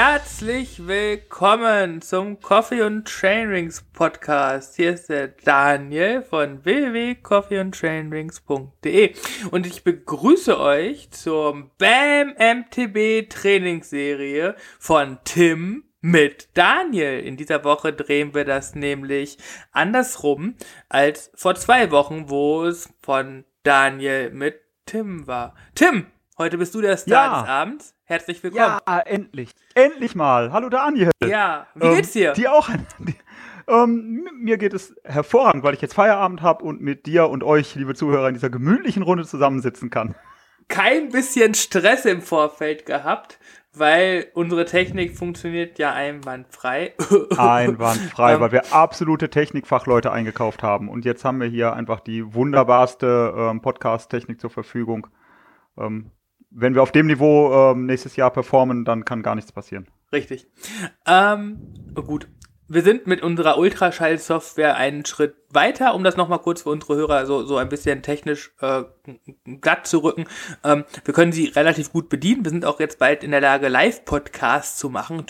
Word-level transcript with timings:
Herzlich 0.00 0.86
willkommen 0.86 2.00
zum 2.02 2.40
Coffee 2.40 2.82
und 2.82 3.08
Chainrings 3.08 3.82
Podcast. 3.92 4.76
Hier 4.76 4.92
ist 4.92 5.08
der 5.08 5.26
Daniel 5.26 6.22
von 6.22 6.64
www.coffeeandchainrings.de 6.64 9.14
und 9.50 9.66
ich 9.66 9.82
begrüße 9.82 10.60
euch 10.60 11.10
zur 11.10 11.72
BAM 11.78 12.32
MTB 12.38 13.28
Trainingsserie 13.28 14.54
von 14.78 15.18
Tim 15.24 15.82
mit 16.00 16.50
Daniel. 16.54 17.18
In 17.18 17.36
dieser 17.36 17.64
Woche 17.64 17.92
drehen 17.92 18.34
wir 18.34 18.44
das 18.44 18.76
nämlich 18.76 19.36
andersrum 19.72 20.54
als 20.88 21.32
vor 21.34 21.56
zwei 21.56 21.90
Wochen, 21.90 22.30
wo 22.30 22.66
es 22.66 22.88
von 23.02 23.44
Daniel 23.64 24.30
mit 24.30 24.60
Tim 24.86 25.26
war. 25.26 25.56
Tim, 25.74 26.06
heute 26.38 26.58
bist 26.58 26.74
du 26.74 26.80
der 26.80 26.96
Star 26.96 27.32
Ja. 27.32 27.40
des 27.40 27.48
Abends. 27.50 27.94
Herzlich 28.04 28.42
willkommen. 28.42 28.78
Ja, 28.86 28.98
endlich. 29.00 29.50
Endlich 29.74 30.14
mal. 30.14 30.52
Hallo 30.52 30.68
Daniel. 30.68 31.10
Ja, 31.24 31.66
wie 31.74 31.88
geht's 31.90 32.12
dir? 32.12 32.28
Ähm, 32.30 32.34
dir 32.34 32.52
auch. 32.52 32.68
Die, 32.98 33.14
ähm, 33.68 34.26
mir 34.40 34.56
geht 34.56 34.72
es 34.72 34.94
hervorragend, 35.04 35.62
weil 35.62 35.74
ich 35.74 35.82
jetzt 35.82 35.94
Feierabend 35.94 36.40
habe 36.40 36.64
und 36.64 36.80
mit 36.80 37.06
dir 37.06 37.28
und 37.28 37.44
euch, 37.44 37.74
liebe 37.74 37.94
Zuhörer, 37.94 38.28
in 38.28 38.34
dieser 38.34 38.50
gemütlichen 38.50 39.02
Runde 39.02 39.24
zusammensitzen 39.26 39.90
kann. 39.90 40.14
Kein 40.68 41.10
bisschen 41.10 41.54
Stress 41.54 42.04
im 42.04 42.22
Vorfeld 42.22 42.86
gehabt, 42.86 43.38
weil 43.74 44.26
unsere 44.34 44.64
Technik 44.64 45.16
funktioniert 45.16 45.78
ja 45.78 45.92
einwandfrei. 45.92 46.94
Einwandfrei, 47.36 48.34
Ähm, 48.34 48.40
weil 48.40 48.52
wir 48.52 48.72
absolute 48.72 49.28
Technikfachleute 49.30 50.12
eingekauft 50.12 50.62
haben. 50.62 50.88
Und 50.88 51.04
jetzt 51.04 51.24
haben 51.24 51.40
wir 51.40 51.48
hier 51.48 51.72
einfach 51.74 52.00
die 52.00 52.34
wunderbarste 52.34 53.34
ähm, 53.36 53.60
Podcast-Technik 53.60 54.40
zur 54.40 54.50
Verfügung. 54.50 55.06
Ähm, 55.78 56.10
wenn 56.50 56.74
wir 56.74 56.82
auf 56.82 56.92
dem 56.92 57.06
Niveau 57.06 57.72
ähm, 57.72 57.86
nächstes 57.86 58.16
Jahr 58.16 58.30
performen, 58.30 58.84
dann 58.84 59.04
kann 59.04 59.22
gar 59.22 59.34
nichts 59.34 59.52
passieren. 59.52 59.86
Richtig. 60.12 60.46
Ähm, 61.06 61.74
gut. 61.94 62.28
Wir 62.70 62.82
sind 62.82 63.06
mit 63.06 63.22
unserer 63.22 63.56
Ultraschall-Software 63.56 64.76
einen 64.76 65.06
Schritt 65.06 65.34
weiter, 65.48 65.94
um 65.94 66.04
das 66.04 66.18
nochmal 66.18 66.40
kurz 66.40 66.62
für 66.62 66.68
unsere 66.68 66.96
Hörer 66.96 67.24
so, 67.24 67.46
so 67.46 67.56
ein 67.56 67.70
bisschen 67.70 68.02
technisch 68.02 68.52
äh, 68.60 68.82
glatt 69.62 69.86
zu 69.86 70.00
rücken. 70.00 70.26
Ähm, 70.62 70.84
wir 71.02 71.14
können 71.14 71.32
sie 71.32 71.46
relativ 71.46 71.90
gut 71.90 72.10
bedienen. 72.10 72.44
Wir 72.44 72.50
sind 72.50 72.66
auch 72.66 72.78
jetzt 72.78 72.98
bald 72.98 73.24
in 73.24 73.30
der 73.30 73.40
Lage, 73.40 73.68
Live-Podcasts 73.68 74.76
zu 74.76 74.90
machen. 74.90 75.24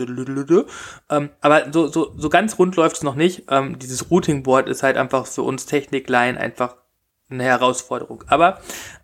Ähm, 1.11 1.31
aber 1.41 1.73
so, 1.73 1.87
so, 1.87 2.13
so 2.17 2.29
ganz 2.29 2.59
rund 2.59 2.75
läuft 2.75 2.97
es 2.97 3.03
noch 3.05 3.15
nicht. 3.15 3.45
Ähm, 3.51 3.79
dieses 3.79 4.11
Routing-Board 4.11 4.69
ist 4.69 4.83
halt 4.83 4.97
einfach 4.97 5.25
für 5.27 5.43
uns 5.43 5.67
Techniklein 5.67 6.37
einfach 6.37 6.77
eine 7.31 7.45
Herausforderung. 7.45 8.25
Aber 8.27 8.59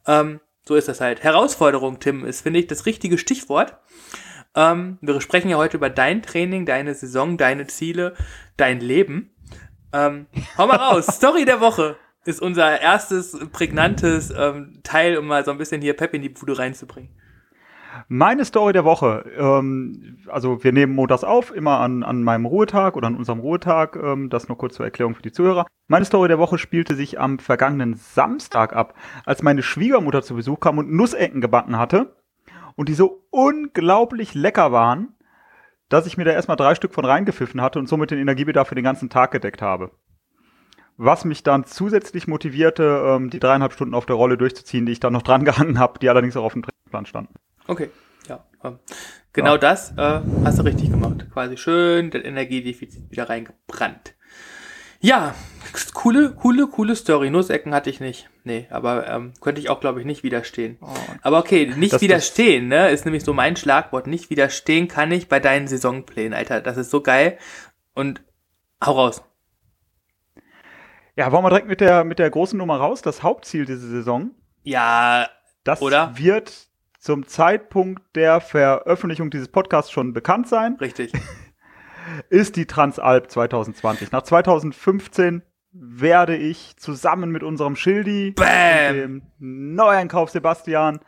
ähm, 0.08 0.40
so 0.66 0.74
ist 0.74 0.88
das 0.88 1.00
halt. 1.00 1.22
Herausforderung, 1.22 2.00
Tim, 2.00 2.24
ist, 2.24 2.40
finde 2.40 2.60
ich, 2.60 2.66
das 2.66 2.86
richtige 2.86 3.18
Stichwort. 3.18 3.76
Ähm, 4.54 4.98
wir 5.00 5.20
sprechen 5.20 5.48
ja 5.48 5.56
heute 5.56 5.76
über 5.76 5.90
dein 5.90 6.22
Training, 6.22 6.64
deine 6.64 6.94
Saison, 6.94 7.36
deine 7.36 7.66
Ziele, 7.66 8.14
dein 8.56 8.80
Leben. 8.80 9.30
Ähm, 9.92 10.26
hau 10.56 10.66
mal 10.66 10.76
raus. 10.76 11.06
Story 11.10 11.44
der 11.44 11.60
Woche 11.60 11.96
ist 12.24 12.40
unser 12.40 12.80
erstes 12.80 13.36
prägnantes 13.52 14.32
ähm, 14.36 14.80
Teil, 14.82 15.18
um 15.18 15.26
mal 15.26 15.44
so 15.44 15.50
ein 15.50 15.58
bisschen 15.58 15.82
hier 15.82 15.94
Pep 15.94 16.14
in 16.14 16.22
die 16.22 16.28
Bude 16.28 16.58
reinzubringen. 16.58 17.10
Meine 18.08 18.44
Story 18.44 18.72
der 18.72 18.84
Woche, 18.84 19.24
ähm, 19.36 20.18
also 20.28 20.62
wir 20.64 20.72
nehmen 20.72 20.94
montags 20.94 21.24
auf, 21.24 21.54
immer 21.54 21.80
an, 21.80 22.02
an 22.02 22.22
meinem 22.22 22.46
Ruhetag 22.46 22.96
oder 22.96 23.06
an 23.06 23.16
unserem 23.16 23.40
Ruhetag, 23.40 23.96
ähm, 23.96 24.30
das 24.30 24.48
nur 24.48 24.58
kurz 24.58 24.74
zur 24.74 24.84
Erklärung 24.84 25.14
für 25.14 25.22
die 25.22 25.32
Zuhörer. 25.32 25.66
Meine 25.86 26.04
Story 26.04 26.28
der 26.28 26.38
Woche 26.38 26.58
spielte 26.58 26.94
sich 26.94 27.20
am 27.20 27.38
vergangenen 27.38 27.94
Samstag 27.94 28.74
ab, 28.74 28.94
als 29.24 29.42
meine 29.42 29.62
Schwiegermutter 29.62 30.22
zu 30.22 30.34
Besuch 30.34 30.60
kam 30.60 30.78
und 30.78 30.92
Nussecken 30.92 31.40
gebacken 31.40 31.78
hatte 31.78 32.16
und 32.76 32.88
die 32.88 32.94
so 32.94 33.26
unglaublich 33.30 34.34
lecker 34.34 34.72
waren, 34.72 35.14
dass 35.88 36.06
ich 36.06 36.16
mir 36.16 36.24
da 36.24 36.32
erstmal 36.32 36.56
drei 36.56 36.74
Stück 36.74 36.94
von 36.94 37.04
reingepfiffen 37.04 37.60
hatte 37.60 37.78
und 37.78 37.88
somit 37.88 38.10
den 38.10 38.18
Energiebedarf 38.18 38.68
für 38.68 38.74
den 38.74 38.84
ganzen 38.84 39.10
Tag 39.10 39.30
gedeckt 39.30 39.62
habe. 39.62 39.90
Was 40.96 41.24
mich 41.24 41.42
dann 41.42 41.64
zusätzlich 41.64 42.28
motivierte, 42.28 43.04
ähm, 43.06 43.30
die 43.30 43.40
dreieinhalb 43.40 43.72
Stunden 43.72 43.94
auf 43.94 44.06
der 44.06 44.16
Rolle 44.16 44.38
durchzuziehen, 44.38 44.86
die 44.86 44.92
ich 44.92 45.00
dann 45.00 45.12
noch 45.12 45.22
dran 45.22 45.44
gehangen 45.44 45.78
habe, 45.78 45.98
die 45.98 46.08
allerdings 46.08 46.36
auch 46.36 46.44
auf 46.44 46.52
dem 46.52 46.62
Trainingsplan 46.62 47.06
standen. 47.06 47.34
Okay, 47.66 47.90
ja. 48.28 48.44
Ähm, 48.62 48.78
genau 49.32 49.52
Ja. 49.52 49.58
das 49.58 49.92
äh, 49.96 50.20
hast 50.44 50.58
du 50.58 50.62
richtig 50.64 50.90
gemacht. 50.90 51.26
Quasi 51.32 51.56
schön 51.56 52.10
das 52.10 52.22
Energiedefizit 52.24 53.10
wieder 53.10 53.28
reingebrannt. 53.28 54.14
Ja, 55.00 55.34
coole, 55.92 56.32
coole, 56.32 56.66
coole 56.66 56.96
Story. 56.96 57.28
Nussecken 57.28 57.74
hatte 57.74 57.90
ich 57.90 58.00
nicht. 58.00 58.30
Nee, 58.44 58.66
aber 58.70 59.06
ähm, 59.08 59.34
könnte 59.40 59.60
ich 59.60 59.68
auch, 59.68 59.80
glaube 59.80 60.00
ich, 60.00 60.06
nicht 60.06 60.22
widerstehen. 60.22 60.78
Aber 61.22 61.38
okay, 61.40 61.66
nicht 61.66 61.92
Das- 61.92 62.00
das- 62.00 62.02
widerstehen, 62.02 62.68
ne, 62.68 62.88
ist 62.90 63.04
nämlich 63.04 63.22
so 63.24 63.34
mein 63.34 63.56
Schlagwort. 63.56 64.06
Nicht 64.06 64.30
widerstehen 64.30 64.88
kann 64.88 65.12
ich 65.12 65.28
bei 65.28 65.40
deinen 65.40 65.68
Saisonplänen, 65.68 66.32
Alter. 66.32 66.60
Das 66.62 66.76
ist 66.78 66.90
so 66.90 67.02
geil. 67.02 67.38
Und 67.94 68.22
hau 68.84 68.92
raus. 68.92 69.22
Ja, 71.16 71.30
wollen 71.32 71.44
wir 71.44 71.50
direkt 71.50 71.68
mit 71.68 71.80
der, 71.80 72.04
mit 72.04 72.18
der 72.18 72.30
großen 72.30 72.58
Nummer 72.58 72.76
raus. 72.78 73.02
Das 73.02 73.22
Hauptziel 73.22 73.66
dieser 73.66 73.86
Saison, 73.86 74.30
Ja, 74.62 75.28
das 75.64 75.80
Oder? 75.82 76.16
wird 76.16 76.68
zum 77.04 77.26
Zeitpunkt 77.26 78.02
der 78.16 78.40
Veröffentlichung 78.40 79.28
dieses 79.28 79.48
Podcasts 79.48 79.92
schon 79.92 80.14
bekannt 80.14 80.48
sein, 80.48 80.76
richtig. 80.80 81.12
ist 82.30 82.56
die 82.56 82.64
Transalp 82.64 83.30
2020. 83.30 84.10
Nach 84.10 84.22
2015 84.22 85.42
werde 85.72 86.34
ich 86.34 86.78
zusammen 86.78 87.30
mit 87.30 87.42
unserem 87.42 87.76
Schildi 87.76 88.30
Bam! 88.30 88.94
dem 88.94 89.22
Neueinkauf 89.38 90.30
Sebastian 90.30 91.00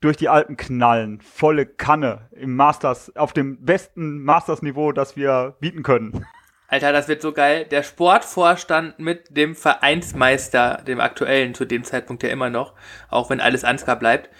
durch 0.00 0.16
die 0.16 0.28
Alpen 0.28 0.56
knallen. 0.56 1.20
Volle 1.20 1.66
Kanne 1.66 2.28
im 2.30 2.54
Masters, 2.54 3.14
auf 3.16 3.32
dem 3.32 3.64
besten 3.64 4.22
Masters-Niveau, 4.22 4.92
das 4.92 5.16
wir 5.16 5.56
bieten 5.58 5.82
können. 5.82 6.26
Alter, 6.66 6.92
das 6.92 7.08
wird 7.08 7.22
so 7.22 7.32
geil. 7.32 7.66
Der 7.66 7.82
Sportvorstand 7.82 8.98
mit 8.98 9.36
dem 9.36 9.54
Vereinsmeister, 9.54 10.82
dem 10.86 11.00
aktuellen, 11.00 11.54
zu 11.54 11.64
dem 11.64 11.84
Zeitpunkt 11.84 12.22
ja 12.22 12.30
immer 12.30 12.50
noch, 12.50 12.74
auch 13.08 13.30
wenn 13.30 13.40
alles 13.40 13.64
Ansgar 13.64 13.96
bleibt. 13.96 14.30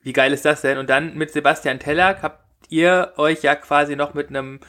Wie 0.00 0.12
geil 0.12 0.32
ist 0.32 0.44
das 0.44 0.60
denn? 0.60 0.78
Und 0.78 0.88
dann 0.88 1.16
mit 1.16 1.32
Sebastian 1.32 1.80
Teller 1.80 2.18
habt 2.22 2.44
ihr 2.68 3.12
euch 3.16 3.42
ja 3.42 3.56
quasi 3.56 3.96
noch 3.96 4.14
mit 4.14 4.28
einem, 4.28 4.60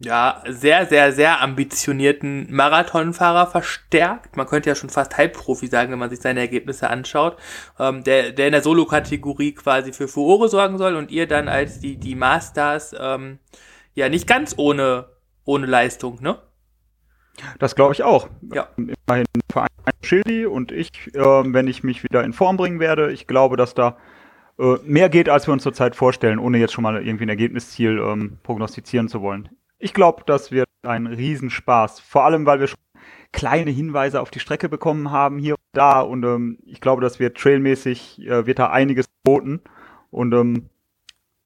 ja, 0.00 0.42
sehr, 0.48 0.86
sehr, 0.86 1.12
sehr 1.12 1.40
ambitionierten 1.40 2.52
Marathonfahrer 2.52 3.46
verstärkt. 3.46 4.36
Man 4.36 4.46
könnte 4.46 4.70
ja 4.70 4.74
schon 4.74 4.90
fast 4.90 5.16
Halbprofi 5.16 5.68
sagen, 5.68 5.92
wenn 5.92 5.98
man 5.98 6.10
sich 6.10 6.20
seine 6.20 6.40
Ergebnisse 6.40 6.90
anschaut. 6.90 7.36
Ähm, 7.78 8.02
der, 8.02 8.32
der 8.32 8.46
in 8.46 8.52
der 8.52 8.62
Solo-Kategorie 8.62 9.52
quasi 9.52 9.92
für 9.92 10.08
Furore 10.08 10.48
sorgen 10.48 10.78
soll 10.78 10.96
und 10.96 11.10
ihr 11.10 11.28
dann 11.28 11.48
als 11.48 11.78
die, 11.80 11.96
die 11.96 12.16
Masters, 12.16 12.94
ähm, 12.98 13.38
ja, 13.94 14.08
nicht 14.08 14.26
ganz 14.26 14.54
ohne, 14.56 15.06
ohne 15.44 15.66
Leistung, 15.66 16.20
ne? 16.20 16.38
Das 17.58 17.74
glaube 17.74 17.94
ich 17.94 18.02
auch. 18.02 18.28
Ja. 18.52 18.68
Immerhin 18.76 19.26
Verein 19.50 19.68
Schildi 20.02 20.46
und 20.46 20.72
ich, 20.72 20.90
ähm, 21.14 21.54
wenn 21.54 21.68
ich 21.68 21.82
mich 21.82 22.04
wieder 22.04 22.24
in 22.24 22.32
Form 22.32 22.56
bringen 22.56 22.80
werde. 22.80 23.12
Ich 23.12 23.26
glaube, 23.26 23.56
dass 23.56 23.74
da 23.74 23.96
äh, 24.58 24.76
mehr 24.84 25.08
geht, 25.08 25.28
als 25.28 25.46
wir 25.46 25.52
uns 25.52 25.62
zurzeit 25.62 25.96
vorstellen, 25.96 26.38
ohne 26.38 26.58
jetzt 26.58 26.72
schon 26.72 26.82
mal 26.82 27.04
irgendwie 27.04 27.24
ein 27.24 27.30
Ergebnisziel 27.30 27.98
ähm, 27.98 28.38
prognostizieren 28.42 29.08
zu 29.08 29.22
wollen. 29.22 29.48
Ich 29.78 29.94
glaube, 29.94 30.22
das 30.26 30.50
wird 30.52 30.68
ein 30.82 31.06
Riesenspaß. 31.06 32.00
Vor 32.00 32.24
allem, 32.24 32.44
weil 32.46 32.60
wir 32.60 32.66
schon 32.66 32.78
kleine 33.32 33.70
Hinweise 33.70 34.20
auf 34.20 34.30
die 34.30 34.40
Strecke 34.40 34.68
bekommen 34.68 35.10
haben, 35.10 35.38
hier 35.38 35.54
und 35.54 35.60
da. 35.72 36.00
Und 36.00 36.24
ähm, 36.24 36.58
ich 36.64 36.80
glaube, 36.80 37.00
das 37.00 37.18
wird 37.18 37.38
trailmäßig, 37.38 38.20
äh, 38.26 38.46
wird 38.46 38.58
da 38.58 38.70
einiges 38.70 39.06
geboten. 39.24 39.60
Und 40.10 40.34
ähm, 40.34 40.68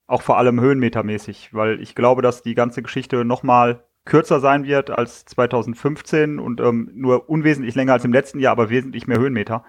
auch 0.06 0.22
vor 0.22 0.38
allem 0.38 0.60
höhenmetermäßig, 0.60 1.54
weil 1.54 1.80
ich 1.80 1.94
glaube, 1.94 2.22
dass 2.22 2.42
die 2.42 2.54
ganze 2.54 2.82
Geschichte 2.82 3.24
nochmal 3.24 3.84
kürzer 4.04 4.40
sein 4.40 4.64
wird 4.64 4.90
als 4.90 5.24
2015 5.24 6.38
und 6.38 6.60
ähm, 6.60 6.90
nur 6.94 7.28
unwesentlich 7.28 7.74
länger 7.74 7.94
als 7.94 8.04
im 8.04 8.12
letzten 8.12 8.38
Jahr, 8.38 8.52
aber 8.52 8.70
wesentlich 8.70 9.06
mehr 9.06 9.18
Höhenmeter. 9.18 9.64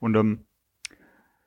Und 0.00 0.14
ähm, 0.16 0.46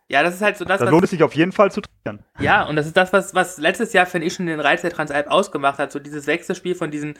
Ja, 0.07 0.21
das 0.21 0.35
ist 0.35 0.41
halt 0.41 0.57
so 0.57 0.65
das, 0.65 0.79
da 0.79 0.89
lohnt 0.89 1.03
es 1.03 1.09
sich 1.09 1.23
auf 1.23 1.33
jeden 1.33 1.51
Fall 1.51 1.71
zu 1.71 1.81
trainieren. 1.81 2.23
ja, 2.39 2.63
und 2.68 2.75
das 2.75 2.85
ist 2.85 2.95
das, 2.95 3.12
was, 3.12 3.33
was 3.33 3.57
letztes 3.57 3.94
Jahr, 3.94 4.06
finde 4.06 4.27
ich, 4.27 4.33
schon 4.33 4.45
den 4.45 4.59
Reiz 4.59 4.81
der 4.81 4.91
Transalp 4.91 5.27
ausgemacht 5.27 5.79
hat. 5.79 5.91
So 5.91 6.00
dieses 6.00 6.27
Wechselspiel 6.27 6.75
von 6.75 6.91
diesen, 6.91 7.15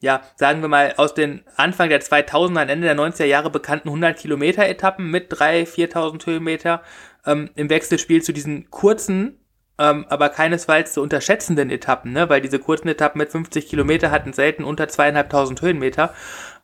ja, 0.00 0.22
sagen 0.36 0.62
wir 0.62 0.68
mal, 0.68 0.94
aus 0.96 1.12
den 1.12 1.42
Anfang 1.56 1.90
der 1.90 2.00
2000er, 2.00 2.66
Ende 2.66 2.86
der 2.86 2.96
90er 2.96 3.24
Jahre 3.24 3.50
bekannten 3.50 3.88
100 3.88 4.18
Kilometer 4.18 4.66
Etappen 4.66 5.10
mit 5.10 5.32
3.000, 5.32 5.92
4.000 5.92 6.26
Höhenmeter 6.26 6.82
ähm, 7.26 7.50
im 7.56 7.68
Wechselspiel 7.68 8.22
zu 8.22 8.32
diesen 8.32 8.70
kurzen, 8.70 9.38
ähm, 9.78 10.06
aber 10.08 10.28
keinesfalls 10.28 10.92
zu 10.92 11.02
unterschätzenden 11.02 11.70
Etappen, 11.70 12.12
ne, 12.12 12.28
weil 12.28 12.40
diese 12.40 12.58
kurzen 12.58 12.88
Etappen 12.88 13.18
mit 13.18 13.30
50 13.30 13.68
Kilometer 13.68 14.10
hatten 14.10 14.32
selten 14.32 14.64
unter 14.64 14.88
zweieinhalbtausend 14.88 15.60
Höhenmeter. 15.62 16.14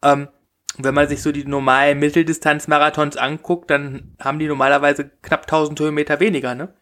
Ähm, 0.03 0.29
wenn 0.79 0.95
man 0.95 1.09
sich 1.09 1.23
so 1.23 1.33
die 1.33 1.45
normalen 1.45 1.99
Mitteldistanz-Marathons 1.99 3.17
anguckt, 3.19 3.71
dann 3.71 4.17
haben 4.21 4.39
die 4.39 4.47
normalerweise 4.49 5.11
knapp 5.23 5.43
1000 5.43 5.79
Höhenmeter 5.81 6.19
weniger, 6.21 6.55
ne? 6.55 6.73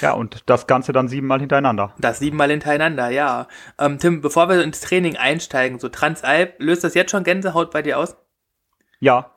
Ja, 0.00 0.12
und 0.12 0.42
das 0.46 0.66
Ganze 0.66 0.92
dann 0.92 1.08
siebenmal 1.08 1.40
hintereinander. 1.40 1.94
Das 1.98 2.18
siebenmal 2.18 2.50
hintereinander, 2.50 3.10
ja. 3.10 3.48
Ähm, 3.78 3.98
Tim, 3.98 4.20
bevor 4.20 4.48
wir 4.48 4.62
ins 4.62 4.80
Training 4.80 5.16
einsteigen, 5.16 5.78
so 5.78 5.88
Transalp, 5.88 6.54
löst 6.58 6.84
das 6.84 6.94
jetzt 6.94 7.10
schon 7.10 7.24
Gänsehaut 7.24 7.70
bei 7.70 7.82
dir 7.82 7.98
aus? 7.98 8.16
Ja, 9.00 9.30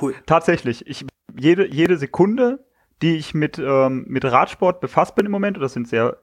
Cool. 0.00 0.14
tatsächlich. 0.26 0.86
Ich, 0.88 1.06
jede, 1.38 1.66
jede 1.66 1.96
Sekunde, 1.96 2.64
die 3.04 3.16
ich 3.16 3.34
mit, 3.34 3.58
ähm, 3.58 4.06
mit 4.08 4.24
Radsport 4.24 4.80
befasst 4.80 5.14
bin 5.14 5.26
im 5.26 5.32
Moment, 5.32 5.58
und 5.58 5.62
das 5.62 5.74
sind 5.74 5.86
sehr 5.86 6.16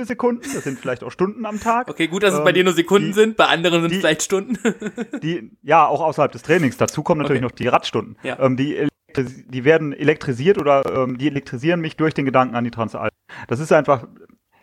Sekunden, 0.00 0.42
das 0.42 0.64
sind 0.64 0.78
vielleicht 0.78 1.04
auch 1.04 1.10
Stunden 1.10 1.44
am 1.44 1.60
Tag. 1.60 1.88
Okay, 1.88 2.08
gut, 2.08 2.22
dass 2.22 2.34
es 2.34 2.42
bei 2.42 2.52
dir 2.52 2.64
nur 2.64 2.72
Sekunden 2.72 3.08
die, 3.08 3.12
sind, 3.12 3.36
bei 3.36 3.46
anderen 3.46 3.82
sind 3.82 3.92
es 3.92 3.98
vielleicht 3.98 4.22
Stunden. 4.22 4.58
die, 5.22 5.50
ja, 5.62 5.86
auch 5.86 6.00
außerhalb 6.00 6.32
des 6.32 6.42
Trainings. 6.42 6.76
Dazu 6.76 7.02
kommen 7.02 7.20
natürlich 7.20 7.42
okay. 7.42 7.52
noch 7.52 7.56
die 7.56 7.68
Radstunden. 7.68 8.16
Ja. 8.22 8.38
Ähm, 8.40 8.56
die, 8.56 8.88
die 9.16 9.64
werden 9.64 9.92
elektrisiert 9.92 10.58
oder 10.58 10.84
ähm, 10.86 11.18
die 11.18 11.28
elektrisieren 11.28 11.80
mich 11.80 11.96
durch 11.96 12.14
den 12.14 12.24
Gedanken 12.24 12.56
an 12.56 12.64
die 12.64 12.72
Transalp. 12.72 13.12
Das 13.46 13.60
ist 13.60 13.72
einfach, 13.72 14.06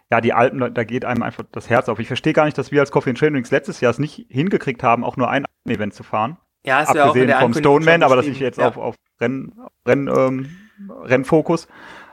ja, 0.09 0.19
die 0.19 0.33
Alpen, 0.33 0.74
da 0.74 0.83
geht 0.83 1.06
einem 1.06 1.24
einfach 1.24 1.44
das 1.51 1.69
Herz 1.69 1.88
auf. 1.88 2.00
Ich 2.00 2.07
verstehe 2.07 2.33
gar 2.33 2.44
nicht, 2.44 2.57
dass 2.57 2.71
wir 2.71 2.81
als 2.81 2.92
Coffee 2.92 3.12
and 3.12 3.19
Trainings 3.19 3.51
letztes 3.51 3.80
Jahr 3.80 3.92
es 3.92 4.00
nicht 4.00 4.25
hingekriegt 4.30 4.83
haben, 4.83 5.06
auch 5.06 5.15
nur 5.15 5.30
ein 5.30 5.45
Event 5.65 5.94
zu 5.94 6.03
fahren. 6.03 6.38
Ja, 6.65 6.81
ist 6.81 6.89
Abgesehen 6.89 7.06
ja 7.06 7.09
auch 7.09 7.15
in 7.15 7.27
der 7.27 7.39
vom 7.39 7.53
Stoneman, 7.53 8.03
aber 8.03 8.18
das 8.18 8.27
ist 8.27 8.39
jetzt 8.39 8.57
ja. 8.57 8.68
auf, 8.68 8.77
auf 8.77 8.95
Renn, 9.21 9.53
Renn, 9.88 10.07
ähm, 10.07 10.57
Rennfokus. 10.89 11.68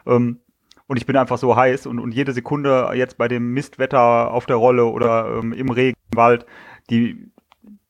Ähm, 0.06 0.40
und 0.88 0.96
ich 0.96 1.06
bin 1.06 1.16
einfach 1.16 1.38
so 1.38 1.54
heiß 1.54 1.86
und, 1.86 1.98
und 1.98 2.12
jede 2.12 2.32
Sekunde 2.32 2.90
jetzt 2.94 3.18
bei 3.18 3.28
dem 3.28 3.52
Mistwetter 3.52 4.32
auf 4.32 4.46
der 4.46 4.56
Rolle 4.56 4.86
oder 4.86 5.38
ähm, 5.38 5.52
im 5.52 5.68
Regen, 5.70 5.98
im 6.10 6.16
Wald, 6.16 6.46
die, 6.88 7.30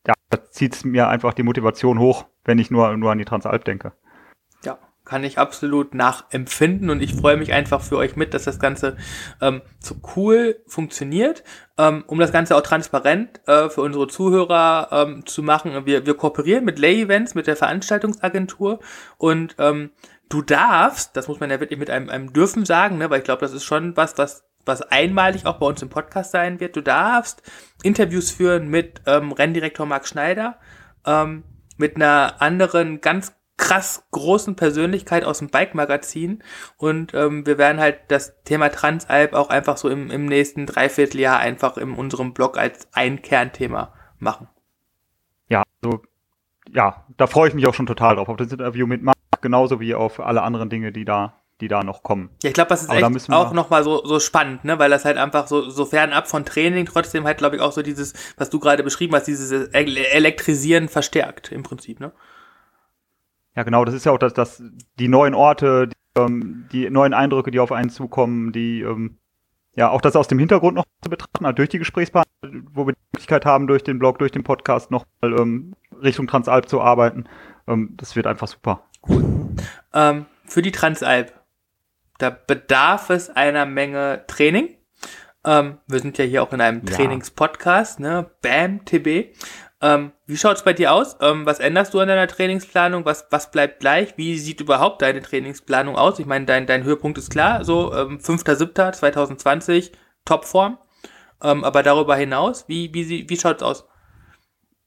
ja, 0.06 0.14
da 0.30 0.50
zieht 0.50 0.84
mir 0.84 1.08
einfach 1.08 1.32
die 1.32 1.44
Motivation 1.44 2.00
hoch, 2.00 2.26
wenn 2.44 2.58
ich 2.58 2.70
nur, 2.70 2.96
nur 2.96 3.12
an 3.12 3.18
die 3.18 3.24
Transalp 3.24 3.64
denke. 3.64 3.92
Ja, 4.64 4.78
kann 5.04 5.22
ich 5.22 5.38
absolut 5.38 5.94
nachempfinden 5.94 6.90
und 6.90 7.00
ich 7.00 7.14
freue 7.14 7.36
mich 7.36 7.52
einfach 7.52 7.82
für 7.82 7.96
euch 7.98 8.16
mit, 8.16 8.34
dass 8.34 8.42
das 8.42 8.58
Ganze 8.58 8.96
ähm, 9.40 9.62
so 9.78 9.94
cool 10.16 10.60
funktioniert. 10.66 11.44
Ähm, 11.78 12.02
um 12.08 12.18
das 12.18 12.32
Ganze 12.32 12.56
auch 12.56 12.62
transparent 12.62 13.40
äh, 13.46 13.68
für 13.68 13.82
unsere 13.82 14.08
Zuhörer 14.08 14.88
ähm, 14.90 15.24
zu 15.24 15.44
machen, 15.44 15.86
wir, 15.86 16.04
wir 16.04 16.14
kooperieren 16.14 16.64
mit 16.64 16.80
Lay 16.80 17.02
Events, 17.02 17.36
mit 17.36 17.46
der 17.46 17.54
Veranstaltungsagentur 17.54 18.80
und 19.18 19.54
ähm, 19.58 19.90
du 20.28 20.42
darfst, 20.42 21.16
das 21.16 21.28
muss 21.28 21.40
man 21.40 21.50
ja 21.50 21.60
wirklich 21.60 21.78
mit 21.78 21.90
einem, 21.90 22.08
einem 22.08 22.32
dürfen 22.32 22.64
sagen, 22.64 22.98
ne, 22.98 23.10
weil 23.10 23.18
ich 23.18 23.24
glaube, 23.24 23.40
das 23.40 23.52
ist 23.52 23.64
schon 23.64 23.96
was, 23.96 24.18
was, 24.18 24.44
was 24.64 24.82
einmalig 24.82 25.46
auch 25.46 25.58
bei 25.58 25.66
uns 25.66 25.82
im 25.82 25.88
Podcast 25.88 26.32
sein 26.32 26.60
wird. 26.60 26.76
Du 26.76 26.82
darfst 26.82 27.42
Interviews 27.82 28.30
führen 28.30 28.68
mit 28.68 29.00
ähm, 29.06 29.32
Renndirektor 29.32 29.86
Marc 29.86 30.06
Schneider, 30.06 30.58
ähm, 31.06 31.44
mit 31.76 31.96
einer 31.96 32.40
anderen 32.40 33.00
ganz 33.00 33.34
krass 33.56 34.06
großen 34.12 34.54
Persönlichkeit 34.54 35.24
aus 35.24 35.40
dem 35.40 35.48
Bike-Magazin 35.48 36.44
und 36.76 37.12
ähm, 37.12 37.44
wir 37.44 37.58
werden 37.58 37.80
halt 37.80 37.98
das 38.08 38.40
Thema 38.44 38.68
Transalp 38.68 39.32
auch 39.34 39.50
einfach 39.50 39.76
so 39.76 39.88
im, 39.88 40.10
im 40.10 40.26
nächsten 40.26 40.64
Dreivierteljahr 40.64 41.40
einfach 41.40 41.76
in 41.76 41.92
unserem 41.94 42.34
Blog 42.34 42.56
als 42.56 42.86
ein 42.92 43.20
Kernthema 43.20 43.92
machen. 44.20 44.48
Ja, 45.48 45.64
so, 45.82 46.02
ja, 46.72 47.04
da 47.16 47.26
freue 47.26 47.48
ich 47.48 47.54
mich 47.54 47.66
auch 47.66 47.74
schon 47.74 47.86
total 47.86 48.14
drauf, 48.14 48.28
auf 48.28 48.36
das 48.36 48.52
Interview 48.52 48.86
mit 48.86 49.02
Marc 49.02 49.17
genauso 49.40 49.80
wie 49.80 49.94
auf 49.94 50.20
alle 50.20 50.42
anderen 50.42 50.70
Dinge, 50.70 50.92
die 50.92 51.04
da 51.04 51.34
die 51.60 51.68
da 51.68 51.82
noch 51.82 52.02
kommen. 52.02 52.30
Ja, 52.42 52.50
ich 52.50 52.54
glaube, 52.54 52.68
das 52.68 52.82
ist 52.82 52.90
Aber 52.90 53.00
echt 53.00 53.32
auch 53.32 53.52
nochmal 53.52 53.82
so, 53.82 54.04
so 54.04 54.20
spannend, 54.20 54.64
ne? 54.64 54.78
weil 54.78 54.90
das 54.90 55.04
halt 55.04 55.16
einfach 55.16 55.48
so, 55.48 55.68
so 55.68 55.84
fernab 55.84 56.28
von 56.28 56.44
Training 56.44 56.86
trotzdem 56.86 57.24
halt, 57.24 57.38
glaube 57.38 57.56
ich, 57.56 57.62
auch 57.62 57.72
so 57.72 57.82
dieses, 57.82 58.14
was 58.36 58.50
du 58.50 58.60
gerade 58.60 58.82
beschrieben 58.82 59.14
hast, 59.14 59.24
dieses 59.24 59.50
Elektrisieren 59.72 60.88
verstärkt 60.88 61.50
im 61.50 61.62
Prinzip, 61.62 62.00
ne? 62.00 62.12
Ja, 63.56 63.64
genau, 63.64 63.84
das 63.84 63.94
ist 63.94 64.06
ja 64.06 64.12
auch 64.12 64.18
das, 64.18 64.34
das 64.34 64.62
die 65.00 65.08
neuen 65.08 65.34
Orte, 65.34 65.88
die, 65.88 66.20
ähm, 66.20 66.68
die 66.70 66.88
neuen 66.90 67.12
Eindrücke, 67.12 67.50
die 67.50 67.58
auf 67.58 67.72
einen 67.72 67.90
zukommen, 67.90 68.52
die, 68.52 68.82
ähm, 68.82 69.18
ja, 69.74 69.90
auch 69.90 70.00
das 70.00 70.14
aus 70.14 70.28
dem 70.28 70.38
Hintergrund 70.38 70.76
noch 70.76 70.84
zu 71.02 71.10
betrachten, 71.10 71.44
halt 71.44 71.58
durch 71.58 71.68
die 71.68 71.80
Gesprächspartner, 71.80 72.62
wo 72.72 72.86
wir 72.86 72.92
die 72.92 73.00
Möglichkeit 73.12 73.46
haben, 73.46 73.66
durch 73.66 73.82
den 73.82 73.98
Blog, 73.98 74.20
durch 74.20 74.30
den 74.30 74.44
Podcast 74.44 74.92
noch 74.92 75.06
mal 75.20 75.36
ähm, 75.40 75.74
Richtung 76.00 76.28
Transalp 76.28 76.68
zu 76.68 76.80
arbeiten. 76.80 77.24
Ähm, 77.66 77.94
das 77.96 78.14
wird 78.14 78.28
einfach 78.28 78.46
super. 78.46 78.84
Cool. 79.08 79.24
Ähm, 79.94 80.26
für 80.44 80.62
die 80.62 80.72
Transalp, 80.72 81.32
da 82.18 82.30
bedarf 82.30 83.10
es 83.10 83.30
einer 83.30 83.66
Menge 83.66 84.24
Training. 84.26 84.76
Ähm, 85.44 85.78
wir 85.86 86.00
sind 86.00 86.18
ja 86.18 86.24
hier 86.24 86.42
auch 86.42 86.52
in 86.52 86.60
einem 86.60 86.82
ja. 86.86 86.96
Trainingspodcast, 86.96 88.00
ne? 88.00 88.30
BAM 88.42 88.84
TB. 88.84 89.34
Ähm, 89.80 90.12
wie 90.26 90.36
schaut's 90.36 90.64
bei 90.64 90.72
dir 90.72 90.92
aus? 90.92 91.16
Ähm, 91.20 91.46
was 91.46 91.60
änderst 91.60 91.94
du 91.94 92.00
an 92.00 92.08
deiner 92.08 92.26
Trainingsplanung? 92.26 93.04
Was, 93.04 93.28
was 93.30 93.52
bleibt 93.52 93.78
gleich? 93.78 94.16
Wie 94.16 94.36
sieht 94.38 94.60
überhaupt 94.60 95.02
deine 95.02 95.22
Trainingsplanung 95.22 95.96
aus? 95.96 96.18
Ich 96.18 96.26
meine, 96.26 96.46
dein, 96.46 96.66
dein 96.66 96.82
Höhepunkt 96.82 97.16
ist 97.16 97.30
klar, 97.30 97.64
so 97.64 97.94
ähm, 97.94 98.18
5.7.2020, 98.18 99.92
Topform. 100.24 100.78
Ähm, 101.40 101.62
aber 101.62 101.84
darüber 101.84 102.16
hinaus, 102.16 102.64
wie, 102.66 102.92
wie, 102.92 103.30
wie 103.30 103.36
schaut's 103.36 103.62
aus? 103.62 103.86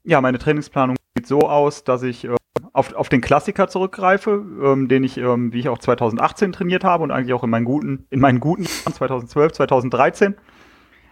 Ja, 0.03 0.19
meine 0.19 0.39
Trainingsplanung 0.39 0.97
sieht 1.15 1.27
so 1.27 1.39
aus, 1.39 1.85
dass 1.85 2.03
ich 2.03 2.25
äh, 2.25 2.35
auf, 2.73 2.93
auf 2.93 3.09
den 3.09 3.21
Klassiker 3.21 3.67
zurückgreife, 3.67 4.45
ähm, 4.63 4.87
den 4.87 5.03
ich, 5.03 5.17
ähm, 5.17 5.53
wie 5.53 5.59
ich 5.59 5.69
auch 5.69 5.79
2018 5.79 6.51
trainiert 6.51 6.83
habe 6.83 7.03
und 7.03 7.11
eigentlich 7.11 7.33
auch 7.33 7.43
in 7.43 7.49
meinen 7.49 7.65
guten, 7.65 8.05
in 8.09 8.19
meinen 8.19 8.39
guten 8.39 8.63
Jahren 8.63 8.93
2012, 8.93 9.51
2013, 9.53 10.35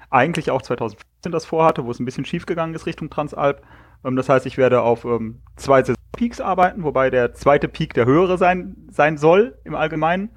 eigentlich 0.09 0.51
auch 0.51 0.61
2015 0.61 1.31
das 1.31 1.45
vorhatte, 1.45 1.85
wo 1.85 1.91
es 1.91 1.99
ein 1.99 2.05
bisschen 2.05 2.25
schief 2.25 2.45
gegangen 2.45 2.73
ist 2.73 2.85
Richtung 2.85 3.09
Transalp. 3.09 3.61
Ähm, 4.03 4.15
das 4.15 4.29
heißt, 4.29 4.45
ich 4.45 4.57
werde 4.57 4.81
auf 4.81 5.05
ähm, 5.05 5.41
zwei 5.55 5.83
Peaks 6.15 6.41
arbeiten, 6.41 6.83
wobei 6.83 7.09
der 7.09 7.33
zweite 7.33 7.67
Peak 7.67 7.93
der 7.93 8.05
höhere 8.05 8.37
sein, 8.37 8.75
sein 8.89 9.17
soll 9.17 9.57
im 9.63 9.75
Allgemeinen. 9.75 10.29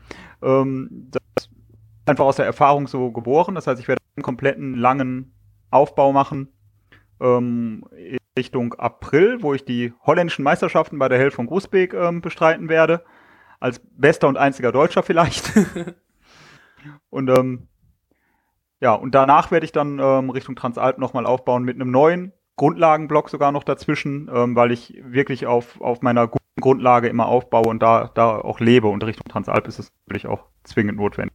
Ähm, 0.43 1.09
das 1.11 1.23
ist 1.39 1.51
einfach 2.07 2.25
aus 2.25 2.37
der 2.37 2.47
Erfahrung 2.47 2.89
so 2.89 3.13
geboren. 3.13 3.55
Das 3.55 3.67
heißt, 3.67 3.81
ich 3.81 3.89
werde 3.89 4.03
einen 4.17 4.25
kompletten 4.25 4.75
langen 4.75 5.33
Aufbau 5.71 6.13
machen 6.13 6.49
ähm, 7.21 7.85
Richtung 8.37 8.75
April, 8.75 9.43
wo 9.43 9.55
ich 9.55 9.65
die 9.65 9.93
holländischen 10.05 10.43
Meisterschaften 10.43 10.99
bei 10.99 11.09
der 11.09 11.19
Hell 11.19 11.31
von 11.31 11.47
Groesbeek 11.47 11.95
ähm, 11.95 12.21
bestreiten 12.21 12.69
werde. 12.69 13.05
Als 13.61 13.81
bester 13.97 14.29
und 14.29 14.37
einziger 14.37 14.73
Deutscher 14.73 15.03
vielleicht. 15.03 15.53
und 17.11 17.29
ähm, 17.29 17.69
ja, 18.81 18.95
und 18.95 19.15
danach 19.15 19.51
werde 19.51 19.65
ich 19.65 19.73
dann 19.73 20.01
ähm, 20.01 20.31
Richtung 20.31 20.57
Transalp 20.57 20.99
nochmal 20.99 21.27
aufbauen 21.27 21.63
mit 21.63 21.77
einem 21.77 21.91
neuen 21.91 22.33
Grundlagenblock 22.57 23.31
sogar 23.31 23.53
noch 23.53 23.65
dazwischen, 23.65 24.31
ähm, 24.35 24.57
weil 24.57 24.73
ich 24.73 25.01
wirklich 25.05 25.47
auf, 25.47 25.81
auf 25.81 26.03
meiner 26.03 26.27
guten 26.27 26.43
Grundlage 26.61 27.09
immer 27.09 27.27
aufbaue 27.27 27.69
und 27.69 27.81
da, 27.83 28.11
da 28.15 28.39
auch 28.39 28.61
lebe. 28.61 28.89
Und 28.89 29.05
Richtung 29.05 29.29
Transalp 29.29 29.69
ist 29.69 29.79
es 29.79 29.93
natürlich 30.07 30.27
auch 30.27 30.47
zwingend 30.65 30.99
notwendig. 30.99 31.32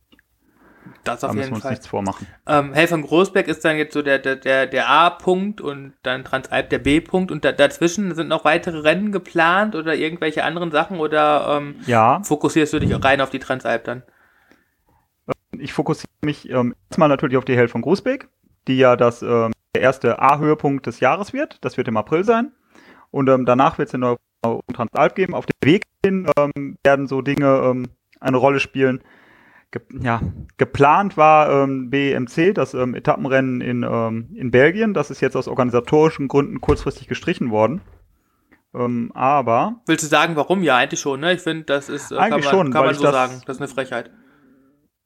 Das 1.04 1.24
auf 1.24 1.32
da 1.32 1.38
jeden 1.38 1.50
wir 1.50 1.56
uns 1.56 1.64
Fall. 1.64 1.72
nichts 1.72 1.88
vormachen. 1.88 2.28
Ähm, 2.48 2.74
Hell 2.74 2.88
von 2.88 3.02
Großberg 3.02 3.48
ist 3.48 3.64
dann 3.64 3.78
jetzt 3.78 3.94
so 3.94 4.02
der, 4.02 4.20
der, 4.20 4.36
der, 4.36 4.68
der 4.68 4.90
A-Punkt 4.90 5.62
und 5.62 5.94
dann 6.04 6.24
Transalp 6.24 6.70
der 6.70 6.80
B-Punkt 6.80 7.32
und 7.32 7.46
da, 7.46 7.52
dazwischen 7.52 8.14
sind 8.16 8.28
noch 8.28 8.46
weitere 8.46 8.80
Rennen 8.80 9.12
geplant 9.12 9.76
oder 9.76 9.96
irgendwelche 9.96 10.44
anderen 10.44 10.72
Sachen 10.72 11.00
oder 11.00 11.58
ähm, 11.58 11.76
ja. 11.86 12.22
fokussierst 12.24 12.74
du 12.74 12.80
dich 12.80 13.04
rein 13.04 13.22
auf 13.22 13.30
die 13.30 13.40
Transalp 13.40 13.84
dann? 13.86 14.04
Ähm, 15.28 15.60
ich 15.60 15.74
fokussiere 15.74 16.10
mich 16.22 16.50
ähm, 16.50 16.76
erstmal 16.90 17.10
natürlich 17.10 17.38
auf 17.38 17.46
die 17.46 17.56
Hell 17.56 17.68
von 17.68 17.82
Großbeck, 17.82 18.28
die 18.68 18.78
ja 18.78 18.96
das 18.96 19.22
ähm, 19.22 19.52
der 19.76 19.84
erste 19.84 20.20
A-Höhepunkt 20.20 20.88
des 20.88 21.00
Jahres 21.00 21.34
wird. 21.34 21.58
Das 21.62 21.78
wird 21.78 21.88
im 21.88 21.98
April 21.98 22.24
sein. 22.24 22.52
Und 23.12 23.30
ähm, 23.30 23.46
danach 23.46 23.78
wird 23.78 23.90
es 23.90 23.96
eine 23.96 24.18
Transalp 24.74 25.16
geben. 25.16 25.34
Auf 25.34 25.46
dem 25.46 25.54
Weg 25.64 25.84
hin 26.04 26.30
ähm, 26.38 26.78
werden 26.84 27.08
so 27.08 27.22
Dinge 27.22 27.62
ähm, 27.64 27.88
eine 28.20 28.38
Rolle 28.38 28.60
spielen, 28.60 29.02
ge 29.72 29.82
ja, 30.02 30.22
geplant 30.58 31.18
war 31.18 31.64
ähm, 31.64 31.90
BMC, 31.90 32.54
das 32.54 32.74
ähm, 32.74 32.96
Etappenrennen 32.96 33.62
in, 33.62 33.84
ähm, 33.84 34.30
in 34.36 34.52
Belgien. 34.52 34.94
Das 34.94 35.12
ist 35.12 35.22
jetzt 35.22 35.36
aus 35.36 35.48
organisatorischen 35.48 36.28
Gründen 36.28 36.62
kurzfristig 36.62 37.08
gestrichen 37.08 37.52
worden. 37.52 37.82
Ähm, 38.74 39.12
aber. 39.14 39.82
Willst 39.86 40.04
du 40.04 40.08
sagen, 40.08 40.36
warum? 40.36 40.64
Ja, 40.64 40.78
eigentlich 40.78 41.00
schon, 41.00 41.20
ne? 41.20 41.34
Ich 41.34 41.42
finde, 41.42 41.64
das 41.66 41.90
ist, 41.90 42.12
äh, 42.12 42.18
eigentlich 42.18 42.46
kann 42.46 42.58
man, 42.58 42.66
schon, 42.66 42.74
kann 42.74 42.86
man 42.86 42.96
so 42.96 43.04
das, 43.04 43.14
sagen. 43.14 43.42
Das 43.46 43.58
ist 43.58 43.62
eine 43.62 43.70
Frechheit. 43.70 44.12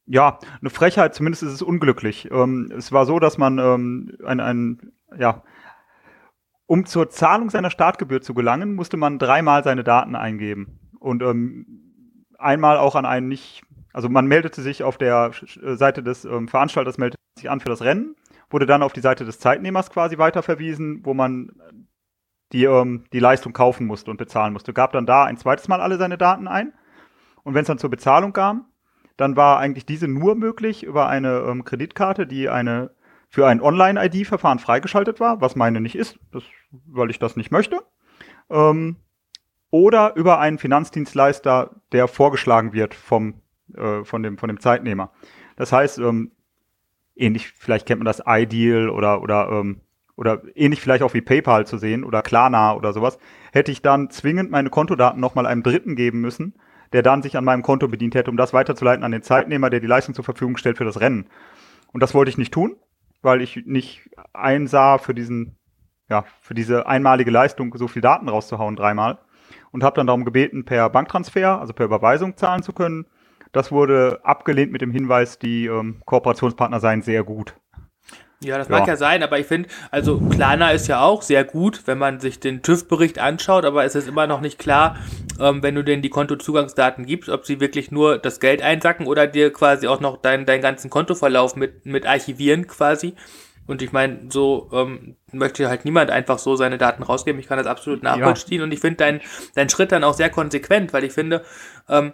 Ja, 0.06 0.40
eine 0.60 0.70
Frechheit, 0.70 1.16
zumindest 1.16 1.44
ist 1.44 1.54
es 1.54 1.62
unglücklich. 1.62 2.30
Ähm, 2.32 2.72
es 2.76 2.92
war 2.92 3.06
so, 3.06 3.20
dass 3.20 3.38
man 3.38 3.60
ähm, 3.60 4.18
ein, 4.26 4.40
ein, 4.40 4.92
ja, 5.18 5.44
um 6.66 6.86
zur 6.86 7.10
Zahlung 7.10 7.50
seiner 7.50 7.70
Startgebühr 7.70 8.22
zu 8.22 8.34
gelangen, 8.34 8.76
musste 8.76 8.98
man 8.98 9.20
dreimal 9.20 9.64
seine 9.64 9.84
Daten 9.84 10.16
eingeben. 10.16 10.80
Und 11.00 11.22
ähm, 11.22 11.66
einmal 12.38 12.78
auch 12.78 12.96
an 12.96 13.06
einen 13.06 13.28
nicht 13.28 13.64
also 13.94 14.10
man 14.10 14.28
meldete 14.28 14.62
sich 14.62 14.84
auf 14.84 14.98
der 14.98 15.32
äh, 15.62 15.76
Seite 15.76 16.04
des 16.04 16.26
ähm, 16.26 16.48
Veranstalters, 16.48 16.98
meldete 16.98 17.22
sich 17.38 17.50
an 17.50 17.60
für 17.60 17.70
das 17.70 17.82
Rennen, 17.82 18.16
wurde 18.50 18.66
dann 18.66 18.84
auf 18.84 18.94
die 18.94 19.02
Seite 19.02 19.26
des 19.26 19.40
Zeitnehmers 19.40 19.90
quasi 19.90 20.18
weiterverwiesen, 20.18 21.02
wo 21.04 21.14
man 21.14 21.52
die, 22.52 22.66
ähm, 22.66 23.06
die 23.14 23.20
Leistung 23.20 23.54
kaufen 23.54 23.88
musste 23.88 24.12
und 24.12 24.18
bezahlen 24.18 24.54
musste. 24.54 24.74
Gab 24.74 24.92
dann 24.92 25.06
da 25.06 25.24
ein 25.24 25.38
zweites 25.38 25.68
Mal 25.68 25.82
alle 25.82 25.98
seine 25.98 26.18
Daten 26.18 26.48
ein. 26.48 26.74
Und 27.44 27.54
wenn 27.54 27.62
es 27.62 27.68
dann 27.68 27.80
zur 27.80 27.90
Bezahlung 27.90 28.34
kam, 28.34 28.66
dann 29.18 29.36
war 29.36 29.60
eigentlich 29.60 29.86
diese 29.86 30.08
nur 30.08 30.36
möglich 30.36 30.84
über 30.84 31.08
eine 31.08 31.40
ähm, 31.48 31.64
Kreditkarte, 31.64 32.28
die 32.28 32.50
eine 32.50 32.92
für 33.30 33.48
ein 33.48 33.62
Online-ID-Verfahren 33.62 34.60
freigeschaltet 34.60 35.20
war, 35.20 35.40
was 35.40 35.56
meine 35.56 35.80
nicht 35.80 35.96
ist, 35.96 36.20
das, 36.32 36.44
weil 36.72 37.10
ich 37.10 37.18
das 37.18 37.38
nicht 37.38 37.52
möchte. 37.52 37.80
Ähm, 38.50 38.98
oder 39.70 40.16
über 40.16 40.40
einen 40.40 40.58
Finanzdienstleister, 40.58 41.82
der 41.94 42.10
vorgeschlagen 42.10 42.74
wird 42.74 42.94
vom 42.94 43.41
äh, 43.76 44.04
von, 44.04 44.24
dem, 44.24 44.38
von 44.38 44.48
dem 44.48 44.60
Zeitnehmer. 44.60 45.12
Das 45.56 45.72
heißt, 45.72 46.00
ähm, 46.00 46.32
ähnlich, 47.16 47.50
vielleicht 47.50 47.86
kennt 47.86 48.00
man 48.00 48.06
das 48.06 48.24
Ideal 48.26 48.90
oder, 48.90 49.22
oder, 49.22 49.50
ähm, 49.52 49.82
oder 50.16 50.42
ähnlich 50.56 50.82
vielleicht 50.82 51.04
auch 51.04 51.14
wie 51.14 51.22
PayPal 51.22 51.66
zu 51.66 51.78
sehen 51.78 52.04
oder 52.04 52.22
Klarna 52.22 52.76
oder 52.76 52.94
sowas, 52.94 53.18
hätte 53.52 53.72
ich 53.72 53.82
dann 53.82 54.10
zwingend 54.10 54.52
meine 54.52 54.70
Kontodaten 54.70 55.20
nochmal 55.20 55.46
einem 55.46 55.64
Dritten 55.64 55.96
geben 55.96 56.22
müssen, 56.22 56.56
der 56.94 57.04
dann 57.04 57.22
sich 57.22 57.38
an 57.38 57.46
meinem 57.46 57.64
Konto 57.64 57.88
bedient 57.88 58.16
hätte, 58.16 58.32
um 58.32 58.38
das 58.38 58.54
weiterzuleiten 58.54 59.04
an 59.04 59.12
den 59.12 59.22
Zeitnehmer, 59.22 59.70
der 59.70 59.80
die 59.80 59.88
Leistung 59.88 60.14
zur 60.14 60.26
Verfügung 60.26 60.58
stellt 60.58 60.78
für 60.78 60.86
das 60.86 61.00
Rennen. 61.00 61.28
Und 61.94 62.02
das 62.02 62.14
wollte 62.14 62.30
ich 62.30 62.38
nicht 62.38 62.54
tun, 62.54 62.76
weil 63.22 63.42
ich 63.42 63.66
nicht 63.66 64.10
einsah, 64.34 64.98
für 64.98 65.14
diesen, 65.14 65.58
ja, 66.10 66.26
für 66.42 66.54
diese 66.54 66.88
einmalige 66.88 67.32
Leistung 67.32 67.76
so 67.78 67.88
viel 67.88 68.02
Daten 68.02 68.30
rauszuhauen 68.30 68.76
dreimal. 68.76 69.20
Und 69.72 69.84
habe 69.84 69.96
dann 69.96 70.08
darum 70.08 70.26
gebeten, 70.26 70.66
per 70.66 70.90
Banktransfer, 70.90 71.60
also 71.60 71.74
per 71.74 71.86
Überweisung 71.86 72.36
zahlen 72.36 72.62
zu 72.62 72.74
können. 72.74 73.06
Das 73.52 73.72
wurde 73.72 74.20
abgelehnt 74.24 74.72
mit 74.72 74.82
dem 74.82 74.92
Hinweis, 74.92 75.40
die 75.40 75.66
ähm, 75.66 76.02
Kooperationspartner 76.06 76.80
seien 76.80 77.02
sehr 77.02 77.24
gut. 77.24 77.54
Ja, 78.44 78.58
das 78.58 78.70
ja. 78.70 78.80
mag 78.80 78.88
ja 78.88 78.96
sein, 78.96 79.22
aber 79.22 79.38
ich 79.38 79.46
finde, 79.46 79.70
also 79.92 80.20
Klarna 80.20 80.72
ist 80.72 80.88
ja 80.88 81.02
auch 81.02 81.22
sehr 81.22 81.44
gut, 81.44 81.84
wenn 81.86 82.00
man 82.00 82.20
sich 82.20 82.40
den 82.40 82.64
TÜV-Bericht 82.64 83.20
anschaut, 83.20 83.66
aber 83.66 83.86
es 83.86 83.94
ist 83.94 84.08
immer 84.08 84.26
noch 84.26 84.42
nicht 84.42 84.58
klar, 84.58 84.98
ähm, 85.40 85.62
wenn 85.62 85.76
du 85.76 85.84
denen 85.84 86.02
die 86.02 86.10
Kontozugangsdaten 86.10 87.06
gibst, 87.06 87.30
ob 87.30 87.46
sie 87.46 87.60
wirklich 87.60 87.92
nur 87.92 88.18
das 88.18 88.40
Geld 88.40 88.64
einsacken 88.64 89.06
oder 89.06 89.28
dir 89.28 89.54
quasi 89.54 89.88
auch 89.88 90.00
noch 90.00 90.18
deinen 90.18 90.48
deinen 90.48 90.62
ganzen 90.62 90.90
Kontoverlauf 90.90 91.56
mit, 91.56 91.86
mit 91.86 92.08
archivieren 92.08 92.66
quasi. 92.66 93.14
Und 93.68 93.84
ich 93.84 93.92
meine, 93.92 94.22
so 94.30 94.72
ähm, 94.74 95.18
möchte 95.32 95.70
halt 95.70 95.86
niemand 95.86 96.10
einfach 96.10 96.40
so 96.40 96.56
seine 96.56 96.80
Daten 96.80 97.04
rausgeben. 97.04 97.40
Ich 97.40 97.48
kann 97.48 97.60
das 97.60 97.68
absolut 97.68 98.02
nachvollziehen 98.02 98.58
ja. 98.58 98.64
und 98.64 98.74
ich 98.74 98.80
finde 98.80 98.98
deinen 98.98 99.22
dein 99.54 99.70
Schritt 99.70 99.92
dann 99.92 100.04
auch 100.04 100.16
sehr 100.16 100.32
konsequent, 100.32 100.94
weil 100.94 101.04
ich 101.04 101.14
finde, 101.14 101.44
ähm, 101.88 102.14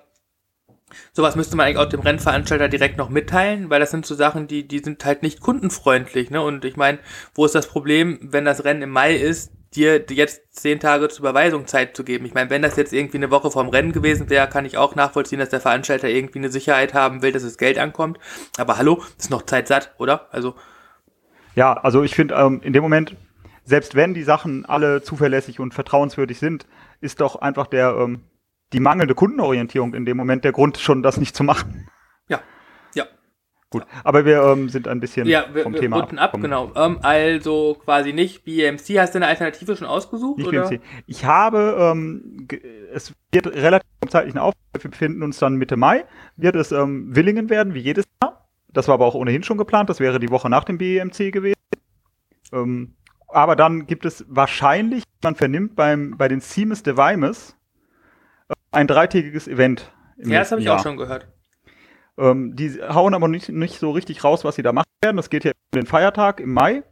Sowas 1.12 1.36
müsste 1.36 1.56
man 1.56 1.65
eigentlich 1.65 1.79
auch 1.79 1.89
dem 1.89 2.00
Rennveranstalter 2.00 2.70
direkt 2.70 2.98
noch 2.98 3.10
mitteilen, 3.10 3.70
weil 3.70 3.79
das 3.79 3.91
sind 3.91 4.06
so 4.06 4.15
Sachen, 4.15 4.48
die, 4.48 4.67
die 4.67 4.79
sind 4.79 5.03
halt 5.03 5.22
nicht 5.22 5.41
kundenfreundlich, 5.41 6.29
ne? 6.29 6.41
Und 6.41 6.63
ich 6.63 6.77
meine, 6.77 7.00
wo 7.34 7.46
ist 7.46 7.56
das 7.56 7.67
Problem, 7.67 8.20
wenn 8.22 8.46
das 8.46 8.63
Rennen 8.63 8.82
im 8.84 8.91
Mai 8.91 9.15
ist, 9.15 9.51
dir 9.75 10.06
jetzt 10.10 10.41
zehn 10.51 10.79
Tage 10.79 11.10
zur 11.10 11.20
Überweisung 11.20 11.67
Zeit 11.67 11.96
zu 11.96 12.03
geben? 12.06 12.25
Ich 12.25 12.34
meine, 12.34 12.50
wenn 12.50 12.62
das 12.62 12.77
jetzt 12.77 12.94
irgendwie 12.94 13.17
eine 13.17 13.32
Woche 13.32 13.51
vorm 13.51 13.67
Rennen 13.67 13.91
gewesen 13.91 14.29
wäre, 14.29 14.48
kann 14.48 14.65
ich 14.65 14.77
auch 14.77 14.96
nachvollziehen, 14.96 15.39
dass 15.39 15.50
der 15.50 15.60
Veranstalter 15.60 16.08
irgendwie 16.08 16.39
eine 16.39 16.50
Sicherheit 16.50 16.94
haben 16.94 17.22
will, 17.22 17.34
dass 17.34 17.44
das 17.44 17.58
Geld 17.58 17.77
ankommt. 17.77 18.17
Aber 18.58 18.77
hallo, 18.77 19.03
ist 19.17 19.29
noch 19.29 19.41
Zeit 19.41 19.67
satt, 19.67 19.94
oder? 19.98 20.27
Also. 20.32 20.56
Ja, 21.56 21.74
also 21.74 22.03
ich 22.03 22.15
finde, 22.15 22.36
ähm, 22.36 22.62
in 22.63 22.72
dem 22.72 22.84
Moment, 22.84 23.15
selbst 23.65 23.96
wenn 23.96 24.13
die 24.13 24.24
Sachen 24.24 24.65
alle 24.65 25.01
zuverlässig 25.01 25.60
und 25.60 25.74
vertrauenswürdig 25.74 26.39
sind, 26.39 26.65
ist 27.01 27.20
doch 27.20 27.36
einfach 27.36 27.67
der, 27.67 27.96
ähm, 28.00 28.22
die 28.74 28.79
mangelnde 28.79 29.15
Kundenorientierung 29.15 29.93
in 29.93 30.05
dem 30.05 30.17
Moment 30.17 30.43
der 30.43 30.51
Grund, 30.51 30.77
schon 30.77 31.03
das 31.03 31.17
nicht 31.17 31.36
zu 31.36 31.43
machen. 31.43 31.89
Ja, 32.27 32.41
ja. 32.93 33.05
Gut, 33.69 33.86
aber 34.03 34.25
wir 34.25 34.41
ähm, 34.43 34.69
sind 34.69 34.88
ein 34.88 35.00
bisschen 35.00 35.27
ja, 35.27 35.45
wir, 35.53 35.63
vom 35.63 35.74
wir 35.74 35.81
Thema 35.81 36.07
ab. 36.17 36.33
Genau. 36.39 36.71
Ähm, 36.75 37.00
also 37.01 37.77
quasi 37.83 38.13
nicht 38.13 38.45
BMC. 38.45 39.00
Hast 39.00 39.13
du 39.13 39.19
eine 39.19 39.27
Alternative 39.27 39.75
schon 39.75 39.88
ausgesucht? 39.88 40.38
Nicht 40.38 40.47
oder? 40.47 40.69
BMC. 40.69 40.81
Ich 41.05 41.25
habe, 41.25 41.77
ähm, 41.79 42.47
es 42.93 43.13
wird 43.31 43.47
relativ 43.47 43.88
im 44.01 44.09
zeitlichen 44.09 44.39
Aufbau, 44.39 44.59
wir 44.74 44.89
befinden 44.89 45.24
uns 45.24 45.39
dann 45.39 45.55
Mitte 45.55 45.75
Mai, 45.75 46.05
wird 46.36 46.55
es 46.55 46.71
ähm, 46.71 47.15
Willingen 47.15 47.50
werden, 47.50 47.74
wie 47.74 47.79
jedes 47.79 48.05
Jahr. 48.21 48.47
Das 48.71 48.88
war 48.88 48.95
aber 48.95 49.05
auch 49.05 49.15
ohnehin 49.15 49.43
schon 49.43 49.57
geplant, 49.57 49.89
das 49.89 50.00
wäre 50.00 50.19
die 50.19 50.29
Woche 50.29 50.50
nach 50.50 50.63
dem 50.63 50.77
BMC 50.77 51.31
gewesen. 51.31 51.55
Ähm, 52.53 52.95
aber 53.27 53.55
dann 53.55 53.88
gibt 53.88 54.05
es 54.05 54.25
wahrscheinlich, 54.29 55.03
man 55.24 55.36
vernimmt 55.36 55.75
beim, 55.75 56.15
bei 56.17 56.27
den 56.27 56.39
Siemes 56.39 56.83
de 56.83 56.95
Weimes, 56.95 57.56
ein 58.71 58.88
dreitägiges 58.88 59.47
Event. 59.47 59.91
ja, 60.17 60.39
das 60.39 60.51
habe 60.51 60.62
ich 60.62 60.69
auch 60.69 60.81
schon 60.81 60.97
gehört. 60.97 61.27
Ähm, 62.17 62.55
die 62.55 62.81
hauen 62.81 63.13
aber 63.13 63.27
nicht, 63.27 63.50
nicht 63.50 63.79
so 63.79 63.91
richtig 63.91 64.24
raus, 64.24 64.43
was 64.43 64.55
sie 64.55 64.63
da 64.63 64.74
machen 64.74 64.89
werden. 65.03 65.17
Das 65.17 65.29
geht 65.29 65.43
ja 65.43 65.51
um 65.51 65.79
den 65.79 65.86
Feiertag 65.86 66.39
im 66.39 66.53
Mai. 66.53 66.83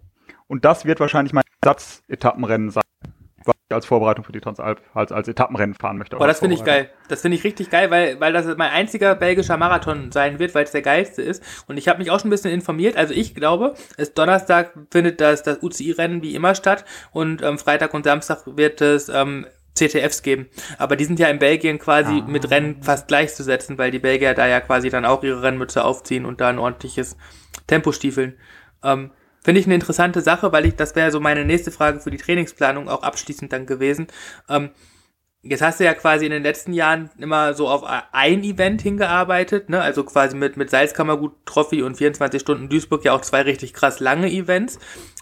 Und 0.48 0.66
das 0.66 0.86
wird 0.86 1.00
wahrscheinlich 1.00 1.34
mein 1.34 1.44
Satz-Etappenrennen 1.64 2.70
sein, 2.70 2.84
was 3.44 3.56
ich 3.68 3.74
als 3.74 3.88
Vorbereitung 3.88 4.24
für 4.24 4.32
die 4.32 4.42
Transalp 4.42 4.80
als, 4.94 5.12
als 5.12 5.28
Etappenrennen 5.28 5.74
fahren 5.74 5.98
möchte. 5.98 6.18
Boah, 6.18 6.28
das 6.28 6.40
finde 6.40 6.54
ich 6.54 6.64
geil. 6.64 6.92
Das 7.10 7.22
finde 7.22 7.38
ich 7.38 7.44
richtig 7.44 7.72
geil, 7.72 7.90
weil, 7.90 8.20
weil 8.20 8.32
das 8.32 8.46
mein 8.58 8.70
einziger 8.70 9.16
belgischer 9.16 9.58
Marathon 9.58 10.12
sein 10.12 10.38
wird, 10.38 10.54
weil 10.54 10.66
es 10.66 10.72
der 10.72 10.84
geilste 10.84 11.24
ist. 11.24 11.44
Und 11.68 11.78
ich 11.78 11.88
habe 11.88 11.98
mich 11.98 12.12
auch 12.12 12.20
schon 12.20 12.28
ein 12.28 12.32
bisschen 12.32 12.52
informiert. 12.52 12.96
Also 12.96 13.16
ich 13.16 13.34
glaube, 13.34 13.74
es 13.98 14.14
Donnerstag 14.14 14.74
findet 14.92 15.20
das, 15.20 15.42
das 15.42 15.64
UCI-Rennen 15.64 16.22
wie 16.22 16.36
immer 16.36 16.54
statt 16.54 16.86
und 17.12 17.42
ähm, 17.42 17.58
Freitag 17.58 17.96
und 17.96 18.04
Samstag 18.04 18.44
wird 18.46 18.82
es 18.82 19.10
ähm, 19.10 19.48
CTFs 19.76 20.24
geben. 20.24 20.48
Aber 20.78 20.96
die 20.96 21.06
sind 21.06 21.20
ja 21.20 21.28
in 21.28 21.40
Belgien 21.40 21.80
quasi 21.80 22.22
ah. 22.22 22.28
mit 22.28 22.50
Rennen 22.50 22.82
fast 22.82 23.08
gleichzusetzen, 23.08 23.78
weil 23.78 23.92
die 23.92 24.00
Belgier 24.00 24.34
da 24.34 24.48
ja 24.48 24.62
quasi 24.62 24.90
dann 24.90 25.06
auch 25.06 25.24
ihre 25.24 25.42
Rennmütze 25.42 25.84
aufziehen 25.84 26.26
und 26.26 26.42
da 26.42 26.50
ein 26.50 26.60
ordentliches 26.60 27.18
Tempo 27.68 27.92
stiefeln. 27.92 28.38
Ähm, 28.84 29.12
Finde 29.44 29.60
ich 29.60 29.68
eine 29.68 29.76
interessante 29.76 30.22
Sache, 30.22 30.52
weil 30.52 30.66
ich, 30.66 30.76
das 30.76 30.96
wäre 30.96 31.12
so 31.12 31.20
meine 31.20 31.46
nächste 31.46 31.70
Frage 31.70 32.00
für 32.00 32.10
die 32.10 32.18
Trainingsplanung 32.18 32.90
auch 32.90 33.04
abschließend 33.04 33.54
dann 33.54 33.68
gewesen. 33.68 34.08
Ähm, 34.50 34.72
jetzt 35.44 35.62
hast 35.62 35.80
du 35.80 35.84
ja 35.84 35.94
quasi 35.94 36.26
in 36.26 36.32
den 36.32 36.42
letzten 36.42 36.74
Jahren 36.74 37.12
immer 37.20 37.54
so 37.54 37.68
auf 37.68 37.84
ein 38.12 38.44
Event 38.44 38.82
hingearbeitet, 38.82 39.70
ne? 39.70 39.82
Also 39.82 40.04
quasi 40.04 40.36
mit, 40.36 40.58
mit 40.58 40.72
Salzkammergut, 40.72 41.46
Trophy 41.46 41.84
und 41.84 41.96
24 41.96 42.42
Stunden 42.42 42.70
Duisburg 42.70 43.06
ja 43.06 43.14
auch 43.14 43.22
zwei 43.22 43.44
richtig 43.44 43.74
krass 43.74 44.00
lange 44.00 44.32
Events. 44.32 44.80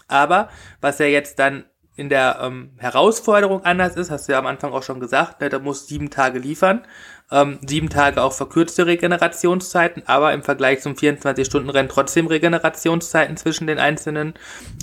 Aber 0.08 0.48
was 0.80 0.98
ja 0.98 1.06
jetzt 1.06 1.38
dann 1.38 1.64
in 1.96 2.08
der 2.08 2.40
ähm, 2.42 2.70
Herausforderung 2.76 3.64
anders 3.64 3.96
ist, 3.96 4.10
hast 4.10 4.28
du 4.28 4.32
ja 4.32 4.38
am 4.38 4.46
Anfang 4.46 4.72
auch 4.72 4.82
schon 4.82 4.98
gesagt, 4.98 5.40
ne, 5.40 5.48
da 5.48 5.58
muss 5.58 5.86
sieben 5.86 6.10
Tage 6.10 6.38
liefern. 6.38 6.84
Ähm, 7.30 7.58
sieben 7.66 7.88
Tage 7.88 8.22
auch 8.22 8.32
verkürzte 8.32 8.86
Regenerationszeiten, 8.86 10.02
aber 10.06 10.32
im 10.34 10.42
Vergleich 10.42 10.80
zum 10.80 10.94
24-Stunden-Rennen 10.94 11.88
trotzdem 11.88 12.26
Regenerationszeiten 12.26 13.36
zwischen 13.36 13.66
den 13.66 13.78
einzelnen 13.78 14.34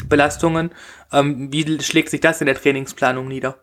Belastungen. 0.08 0.72
Ähm, 1.12 1.52
wie 1.52 1.82
schlägt 1.82 2.10
sich 2.10 2.22
das 2.22 2.42
in 2.42 2.48
der 2.48 2.56
Trainingsplanung 2.56 3.28
nieder? 3.28 3.60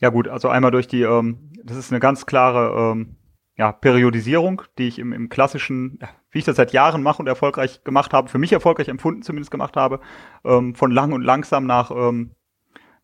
Ja 0.00 0.08
gut, 0.08 0.28
also 0.28 0.48
einmal 0.48 0.70
durch 0.70 0.88
die, 0.88 1.02
ähm, 1.02 1.52
das 1.62 1.76
ist 1.76 1.92
eine 1.92 2.00
ganz 2.00 2.26
klare 2.26 2.92
ähm, 2.92 3.16
ja, 3.56 3.70
Periodisierung, 3.70 4.62
die 4.78 4.88
ich 4.88 4.98
im, 4.98 5.12
im 5.12 5.28
klassischen, 5.28 5.98
wie 6.34 6.40
ich 6.40 6.44
das 6.44 6.56
seit 6.56 6.72
Jahren 6.72 7.02
mache 7.02 7.22
und 7.22 7.28
erfolgreich 7.28 7.84
gemacht 7.84 8.12
habe, 8.12 8.28
für 8.28 8.38
mich 8.38 8.52
erfolgreich 8.52 8.88
empfunden 8.88 9.22
zumindest 9.22 9.52
gemacht 9.52 9.76
habe, 9.76 10.00
ähm, 10.44 10.74
von 10.74 10.90
lang 10.90 11.12
und 11.12 11.22
langsam 11.22 11.64
nach, 11.64 11.92
ähm, 11.92 12.32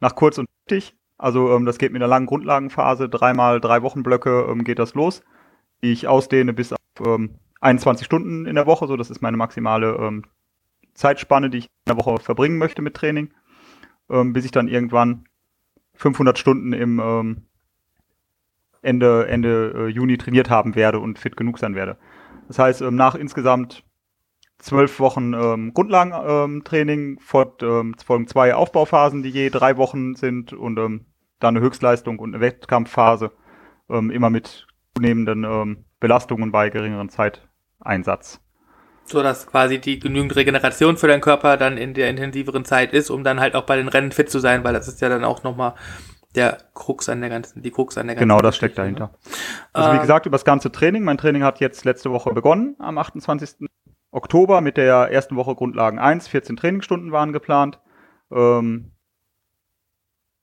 nach 0.00 0.16
kurz 0.16 0.36
und 0.36 0.48
heftig. 0.64 0.96
Also 1.16 1.54
ähm, 1.54 1.64
das 1.64 1.78
geht 1.78 1.92
mit 1.92 2.02
einer 2.02 2.08
langen 2.08 2.26
Grundlagenphase, 2.26 3.08
dreimal 3.08 3.60
drei 3.60 3.82
Wochenblöcke 3.82 4.48
ähm, 4.50 4.64
geht 4.64 4.80
das 4.80 4.94
los, 4.94 5.22
die 5.80 5.92
ich 5.92 6.08
ausdehne 6.08 6.52
bis 6.52 6.72
auf 6.72 6.78
ähm, 7.06 7.36
21 7.60 8.04
Stunden 8.04 8.46
in 8.46 8.56
der 8.56 8.66
Woche, 8.66 8.88
so 8.88 8.96
das 8.96 9.10
ist 9.10 9.22
meine 9.22 9.36
maximale 9.36 9.92
ähm, 10.00 10.24
Zeitspanne, 10.94 11.50
die 11.50 11.58
ich 11.58 11.64
in 11.66 11.94
der 11.94 11.98
Woche 11.98 12.18
verbringen 12.18 12.58
möchte 12.58 12.82
mit 12.82 12.94
Training, 12.94 13.32
ähm, 14.08 14.32
bis 14.32 14.44
ich 14.44 14.50
dann 14.50 14.66
irgendwann 14.66 15.24
500 15.94 16.36
Stunden 16.36 16.72
im 16.72 16.98
ähm, 16.98 17.42
Ende, 18.82 19.28
Ende 19.28 19.74
äh, 19.76 19.86
Juni 19.86 20.18
trainiert 20.18 20.50
haben 20.50 20.74
werde 20.74 20.98
und 20.98 21.18
fit 21.18 21.36
genug 21.36 21.58
sein 21.58 21.76
werde. 21.76 21.96
Das 22.50 22.58
heißt, 22.58 22.82
ähm, 22.82 22.96
nach 22.96 23.14
insgesamt 23.14 23.84
zwölf 24.58 24.98
Wochen 24.98 25.34
ähm, 25.34 25.72
Grundlagentraining 25.72 27.20
ähm, 27.32 27.52
ähm, 27.62 27.94
folgen 28.04 28.26
zwei 28.26 28.56
Aufbauphasen, 28.56 29.22
die 29.22 29.28
je 29.28 29.50
drei 29.50 29.76
Wochen 29.76 30.16
sind 30.16 30.52
und 30.52 30.76
ähm, 30.76 31.06
dann 31.38 31.56
eine 31.56 31.64
Höchstleistung 31.64 32.18
und 32.18 32.34
eine 32.34 32.42
Wettkampfphase, 32.42 33.30
immer 33.88 34.30
mit 34.30 34.66
zunehmenden 34.94 35.84
Belastungen 35.98 36.52
bei 36.52 36.68
geringeren 36.68 37.08
Zeiteinsatz. 37.08 38.40
So 39.04 39.22
dass 39.22 39.46
quasi 39.46 39.80
die 39.80 39.98
genügend 39.98 40.36
Regeneration 40.36 40.98
für 40.98 41.08
deinen 41.08 41.22
Körper 41.22 41.56
dann 41.56 41.78
in 41.78 41.94
der 41.94 42.10
intensiveren 42.10 42.66
Zeit 42.66 42.92
ist, 42.92 43.08
um 43.08 43.24
dann 43.24 43.40
halt 43.40 43.56
auch 43.56 43.64
bei 43.64 43.76
den 43.76 43.88
Rennen 43.88 44.12
fit 44.12 44.30
zu 44.30 44.38
sein, 44.38 44.62
weil 44.64 44.74
das 44.74 44.86
ist 44.86 45.00
ja 45.00 45.08
dann 45.08 45.24
auch 45.24 45.42
nochmal 45.42 45.74
der 46.34 46.58
Krux 46.74 47.08
an 47.08 47.20
der 47.20 47.30
ganzen, 47.30 47.62
die 47.62 47.70
Krux 47.70 47.98
an 47.98 48.06
der 48.06 48.16
ganzen 48.16 48.28
Genau, 48.28 48.40
das 48.40 48.56
steckt 48.56 48.78
dahinter. 48.78 49.06
Ne? 49.06 49.10
Also 49.72 49.90
wie 49.90 49.96
ähm, 49.96 50.00
gesagt, 50.00 50.26
über 50.26 50.34
das 50.34 50.44
ganze 50.44 50.70
Training. 50.70 51.02
Mein 51.02 51.18
Training 51.18 51.42
hat 51.42 51.60
jetzt 51.60 51.84
letzte 51.84 52.10
Woche 52.10 52.32
begonnen, 52.32 52.76
am 52.78 52.98
28. 52.98 53.68
Oktober 54.12 54.60
mit 54.60 54.76
der 54.76 55.10
ersten 55.10 55.36
Woche 55.36 55.54
Grundlagen 55.54 55.98
1. 55.98 56.28
14 56.28 56.56
Trainingsstunden 56.56 57.12
waren 57.12 57.32
geplant. 57.32 57.80
Ähm, 58.32 58.92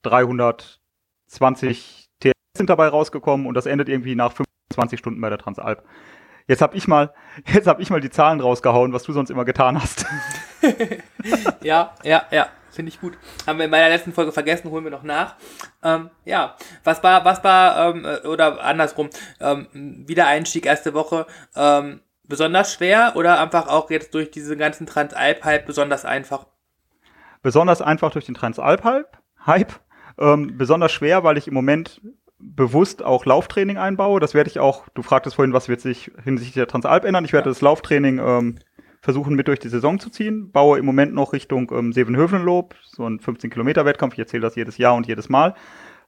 320 0.02 2.08
TS 2.20 2.32
sind 2.56 2.70
dabei 2.70 2.88
rausgekommen 2.88 3.46
und 3.46 3.54
das 3.54 3.66
endet 3.66 3.88
irgendwie 3.88 4.14
nach 4.14 4.32
25 4.32 4.98
Stunden 4.98 5.20
bei 5.20 5.28
der 5.28 5.38
Transalp. 5.38 5.84
Jetzt 6.46 6.62
habe 6.62 6.76
ich 6.76 6.88
mal, 6.88 7.12
jetzt 7.46 7.66
habe 7.66 7.82
ich 7.82 7.90
mal 7.90 8.00
die 8.00 8.10
Zahlen 8.10 8.40
rausgehauen, 8.40 8.92
was 8.92 9.04
du 9.04 9.12
sonst 9.12 9.30
immer 9.30 9.44
getan 9.44 9.80
hast. 9.80 10.06
ja, 11.62 11.94
ja, 12.02 12.24
ja. 12.30 12.48
Finde 12.78 12.90
ich 12.90 13.00
gut. 13.00 13.18
Haben 13.44 13.58
wir 13.58 13.64
in 13.64 13.72
meiner 13.72 13.88
letzten 13.88 14.12
Folge 14.12 14.30
vergessen, 14.30 14.70
holen 14.70 14.84
wir 14.84 14.92
noch 14.92 15.02
nach. 15.02 15.34
Ähm, 15.82 16.10
ja, 16.24 16.54
was 16.84 17.02
war, 17.02 17.24
was 17.24 17.42
war, 17.42 17.90
ähm, 17.90 18.04
äh, 18.04 18.24
oder 18.24 18.62
andersrum, 18.62 19.10
ähm, 19.40 19.66
Wiedereinstieg 20.06 20.64
erste 20.64 20.94
Woche, 20.94 21.26
ähm, 21.56 22.02
besonders 22.22 22.72
schwer 22.72 23.14
oder 23.16 23.40
einfach 23.40 23.66
auch 23.66 23.90
jetzt 23.90 24.14
durch 24.14 24.30
diese 24.30 24.56
ganzen 24.56 24.86
Transalp-Hype 24.86 25.66
besonders 25.66 26.04
einfach? 26.04 26.46
Besonders 27.42 27.82
einfach 27.82 28.12
durch 28.12 28.26
den 28.26 28.36
Transalp-Hype. 28.36 29.80
Ähm, 30.16 30.56
besonders 30.56 30.92
schwer, 30.92 31.24
weil 31.24 31.36
ich 31.36 31.48
im 31.48 31.54
Moment 31.54 32.00
bewusst 32.38 33.02
auch 33.02 33.24
Lauftraining 33.24 33.76
einbaue. 33.76 34.20
Das 34.20 34.34
werde 34.34 34.50
ich 34.50 34.60
auch, 34.60 34.88
du 34.90 35.02
fragtest 35.02 35.34
vorhin, 35.34 35.52
was 35.52 35.68
wird 35.68 35.80
sich 35.80 36.12
hinsichtlich 36.22 36.54
der 36.54 36.68
Transalp 36.68 37.04
ändern. 37.04 37.24
Ich 37.24 37.32
werde 37.32 37.48
ja. 37.48 37.50
das 37.50 37.60
Lauftraining 37.60 38.20
ähm, 38.20 38.58
versuchen 39.00 39.34
mit 39.34 39.48
durch 39.48 39.58
die 39.58 39.68
Saison 39.68 39.98
zu 39.98 40.10
ziehen. 40.10 40.50
Baue 40.50 40.78
im 40.78 40.84
Moment 40.84 41.14
noch 41.14 41.32
Richtung 41.32 41.70
ähm, 41.72 41.92
Sevenhövenlob, 41.92 42.74
so 42.82 43.08
ein 43.08 43.20
15-Kilometer-Wettkampf. 43.20 44.14
Ich 44.14 44.18
erzähle 44.18 44.42
das 44.42 44.56
jedes 44.56 44.78
Jahr 44.78 44.94
und 44.94 45.06
jedes 45.06 45.28
Mal. 45.28 45.54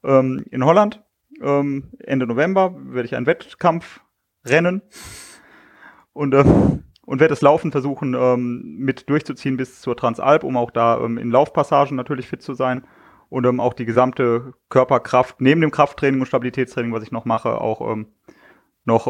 Ähm, 0.03 0.45
in 0.51 0.65
Holland, 0.65 1.03
ähm, 1.43 1.91
Ende 1.99 2.27
November, 2.27 2.75
werde 2.77 3.07
ich 3.07 3.17
einen 3.17 3.27
Wettkampf 3.27 4.01
rennen. 4.45 4.83
Und, 6.13 6.35
äh, 6.35 6.45
und 7.03 7.21
werde 7.21 7.33
das 7.33 7.43
Laufen 7.43 7.73
versuchen 7.73 8.15
ähm, 8.15 8.77
mit 8.79 9.09
durchzuziehen 9.09 9.57
bis 9.57 9.81
zur 9.81 9.97
Transalp, 9.97 10.45
um 10.45 10.57
auch 10.57 10.71
da 10.71 11.01
ähm, 11.01 11.19
in 11.19 11.31
Laufpassagen 11.31 11.97
natürlich 11.97 12.29
fit 12.29 12.43
zu 12.43 12.55
sein 12.55 12.85
und 13.29 13.47
ähm, 13.47 13.61
auch 13.61 13.75
die 13.75 13.87
gesamte 13.87 14.55
Körperkraft 14.69 15.41
neben 15.41 15.61
dem 15.61 15.71
Krafttraining 15.71 16.21
und 16.21 16.27
Stabilitätstraining, 16.27 16.93
was 16.93 17.03
ich 17.03 17.13
noch 17.13 17.25
mache, 17.25 17.61
auch 17.61 17.93
ähm, 17.93 18.09
noch 18.85 19.07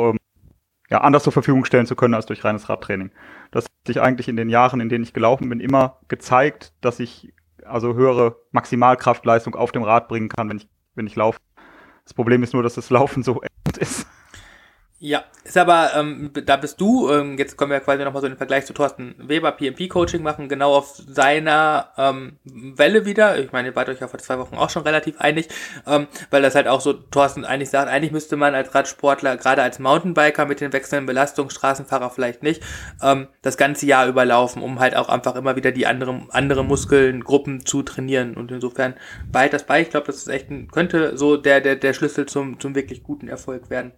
ja, 0.90 1.00
anders 1.00 1.22
zur 1.22 1.32
Verfügung 1.32 1.64
stellen 1.64 1.86
zu 1.86 1.94
können 1.94 2.14
als 2.14 2.26
durch 2.26 2.44
reines 2.44 2.68
Radtraining. 2.68 3.12
Das 3.52 3.64
hat 3.64 3.70
sich 3.86 4.00
eigentlich 4.00 4.28
in 4.28 4.36
den 4.36 4.48
Jahren, 4.48 4.80
in 4.80 4.88
denen 4.88 5.04
ich 5.04 5.12
gelaufen 5.12 5.48
bin, 5.48 5.60
immer 5.60 6.00
gezeigt, 6.08 6.74
dass 6.80 6.98
ich 7.00 7.32
also 7.64 7.94
höhere 7.94 8.36
Maximalkraftleistung 8.50 9.54
auf 9.54 9.70
dem 9.72 9.84
Rad 9.84 10.08
bringen 10.08 10.28
kann, 10.28 10.48
wenn 10.48 10.56
ich, 10.56 10.68
wenn 10.94 11.06
ich 11.06 11.14
laufe. 11.14 11.38
Das 12.04 12.14
Problem 12.14 12.42
ist 12.42 12.52
nur, 12.54 12.62
dass 12.62 12.74
das 12.74 12.90
Laufen 12.90 13.22
so 13.22 13.40
ist. 13.78 14.06
Ja, 15.02 15.24
ist 15.44 15.56
aber, 15.56 15.92
ähm, 15.96 16.30
da 16.44 16.58
bist 16.58 16.78
du, 16.78 17.10
ähm, 17.10 17.38
jetzt 17.38 17.56
können 17.56 17.70
wir 17.70 17.80
quasi 17.80 18.04
nochmal 18.04 18.20
so 18.20 18.28
den 18.28 18.36
Vergleich 18.36 18.66
zu 18.66 18.74
Thorsten 18.74 19.14
Weber, 19.16 19.50
PMP-Coaching 19.52 20.22
machen, 20.22 20.50
genau 20.50 20.74
auf 20.74 20.94
seiner 20.94 21.88
ähm, 21.96 22.36
Welle 22.44 23.06
wieder. 23.06 23.38
Ich 23.38 23.50
meine, 23.50 23.68
ihr 23.68 23.76
wart 23.76 23.88
euch 23.88 24.00
ja 24.00 24.08
vor 24.08 24.20
zwei 24.20 24.38
Wochen 24.38 24.56
auch 24.56 24.68
schon 24.68 24.82
relativ 24.82 25.18
einig, 25.18 25.48
ähm, 25.86 26.06
weil 26.28 26.42
das 26.42 26.54
halt 26.54 26.68
auch 26.68 26.82
so 26.82 26.92
Thorsten 26.92 27.46
eigentlich 27.46 27.70
sagt, 27.70 27.90
eigentlich 27.90 28.12
müsste 28.12 28.36
man 28.36 28.54
als 28.54 28.74
Radsportler, 28.74 29.38
gerade 29.38 29.62
als 29.62 29.78
Mountainbiker 29.78 30.44
mit 30.44 30.60
den 30.60 30.74
wechselnden 30.74 31.06
Belastungen, 31.06 31.48
Straßenfahrer 31.48 32.10
vielleicht 32.10 32.42
nicht, 32.42 32.62
ähm, 33.02 33.28
das 33.40 33.56
ganze 33.56 33.86
Jahr 33.86 34.06
überlaufen, 34.06 34.60
um 34.60 34.80
halt 34.80 34.94
auch 34.96 35.08
einfach 35.08 35.34
immer 35.34 35.56
wieder 35.56 35.72
die 35.72 35.86
anderen 35.86 36.28
andere 36.30 36.62
Muskelgruppen 36.62 37.64
zu 37.64 37.82
trainieren. 37.82 38.36
Und 38.36 38.52
insofern 38.52 38.92
behalt 39.32 39.54
das 39.54 39.64
bei. 39.64 39.80
Ich 39.80 39.88
glaube, 39.88 40.08
das 40.08 40.16
ist 40.16 40.28
echt 40.28 40.50
ein, 40.50 40.70
könnte 40.70 41.16
so 41.16 41.38
der, 41.38 41.62
der, 41.62 41.76
der 41.76 41.94
Schlüssel 41.94 42.26
zum, 42.26 42.60
zum 42.60 42.74
wirklich 42.74 43.02
guten 43.02 43.28
Erfolg 43.28 43.70
werden. 43.70 43.94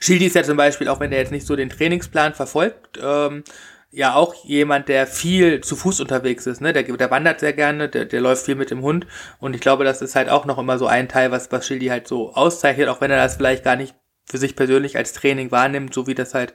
Schildi 0.00 0.26
ist 0.26 0.36
ja 0.36 0.42
zum 0.42 0.56
Beispiel, 0.56 0.88
auch 0.88 1.00
wenn 1.00 1.12
er 1.12 1.18
jetzt 1.18 1.32
nicht 1.32 1.46
so 1.46 1.56
den 1.56 1.70
Trainingsplan 1.70 2.34
verfolgt, 2.34 2.98
ähm, 3.02 3.44
ja 3.90 4.14
auch 4.14 4.34
jemand, 4.44 4.88
der 4.88 5.06
viel 5.06 5.60
zu 5.62 5.74
Fuß 5.76 6.00
unterwegs 6.00 6.46
ist. 6.46 6.60
Ne? 6.60 6.72
Der, 6.72 6.84
der 6.84 7.10
wandert 7.10 7.40
sehr 7.40 7.52
gerne, 7.52 7.88
der, 7.88 8.04
der 8.04 8.20
läuft 8.20 8.44
viel 8.44 8.54
mit 8.54 8.70
dem 8.70 8.82
Hund. 8.82 9.06
Und 9.40 9.54
ich 9.54 9.60
glaube, 9.60 9.84
das 9.84 10.00
ist 10.00 10.14
halt 10.14 10.28
auch 10.28 10.44
noch 10.44 10.58
immer 10.58 10.78
so 10.78 10.86
ein 10.86 11.08
Teil, 11.08 11.30
was, 11.30 11.50
was 11.50 11.66
Schildi 11.66 11.86
halt 11.86 12.06
so 12.06 12.32
auszeichnet, 12.34 12.88
auch 12.88 13.00
wenn 13.00 13.10
er 13.10 13.18
das 13.18 13.36
vielleicht 13.36 13.64
gar 13.64 13.76
nicht 13.76 13.94
für 14.24 14.38
sich 14.38 14.54
persönlich 14.54 14.96
als 14.96 15.12
Training 15.12 15.50
wahrnimmt, 15.50 15.92
so 15.92 16.06
wie 16.06 16.14
das 16.14 16.34
halt 16.34 16.54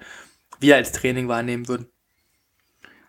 wir 0.59 0.77
als 0.77 0.93
Training 0.93 1.27
wahrnehmen 1.27 1.67
würden. 1.67 1.87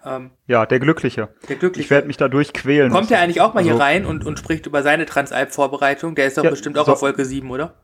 Ähm, 0.04 0.30
ja, 0.46 0.66
der 0.66 0.80
Glückliche. 0.80 1.28
Der 1.48 1.56
Glückliche. 1.56 1.84
Ich 1.84 1.90
werde 1.90 2.06
mich 2.06 2.16
dadurch 2.16 2.52
quälen. 2.52 2.90
Kommt 2.90 3.10
er 3.10 3.20
eigentlich 3.20 3.40
auch 3.40 3.54
mal 3.54 3.60
also, 3.60 3.72
hier 3.72 3.80
rein 3.80 4.06
und, 4.06 4.24
und 4.24 4.38
spricht 4.38 4.66
über 4.66 4.82
seine 4.82 5.06
Transalp-Vorbereitung? 5.06 6.14
Der 6.14 6.26
ist 6.26 6.38
doch 6.38 6.44
ja, 6.44 6.50
bestimmt 6.50 6.78
auch 6.78 6.86
so, 6.86 6.92
auf 6.92 7.02
Wolke 7.02 7.24
7, 7.24 7.50
oder? 7.50 7.82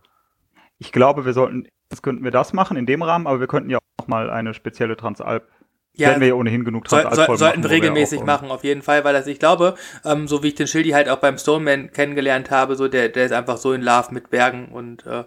Ich 0.78 0.92
glaube, 0.92 1.24
wir 1.24 1.32
sollten 1.32 1.68
Jetzt 1.92 2.02
könnten 2.02 2.24
wir 2.24 2.30
das 2.30 2.52
machen 2.52 2.76
in 2.76 2.86
dem 2.86 3.02
Rahmen, 3.02 3.26
aber 3.26 3.38
wir 3.38 3.46
könnten 3.46 3.70
ja 3.70 3.78
auch 3.98 4.08
mal 4.08 4.30
eine 4.30 4.54
spezielle 4.54 4.96
Transalp 4.96 5.46
ja, 5.94 6.08
werden 6.08 6.20
wir 6.20 6.28
ja 6.28 6.34
ohnehin 6.34 6.64
genug 6.64 6.86
Transalp 6.86 7.14
soll, 7.14 7.26
soll, 7.26 7.38
Sollten 7.38 7.62
wir 7.62 7.70
regelmäßig 7.70 8.20
wir 8.20 8.26
machen, 8.26 8.50
auf 8.50 8.64
jeden 8.64 8.80
Fall, 8.82 9.04
weil 9.04 9.12
das, 9.12 9.26
ich 9.26 9.38
glaube, 9.38 9.74
ähm, 10.04 10.26
so 10.26 10.42
wie 10.42 10.48
ich 10.48 10.54
den 10.54 10.66
Schildi 10.66 10.90
halt 10.90 11.08
auch 11.08 11.18
beim 11.18 11.36
Stoneman 11.36 11.92
kennengelernt 11.92 12.50
habe, 12.50 12.76
so 12.76 12.88
der, 12.88 13.10
der 13.10 13.26
ist 13.26 13.32
einfach 13.32 13.58
so 13.58 13.74
in 13.74 13.82
Love 13.82 14.08
mit 14.12 14.30
Bergen 14.30 14.68
und 14.68 15.06
äh, 15.06 15.24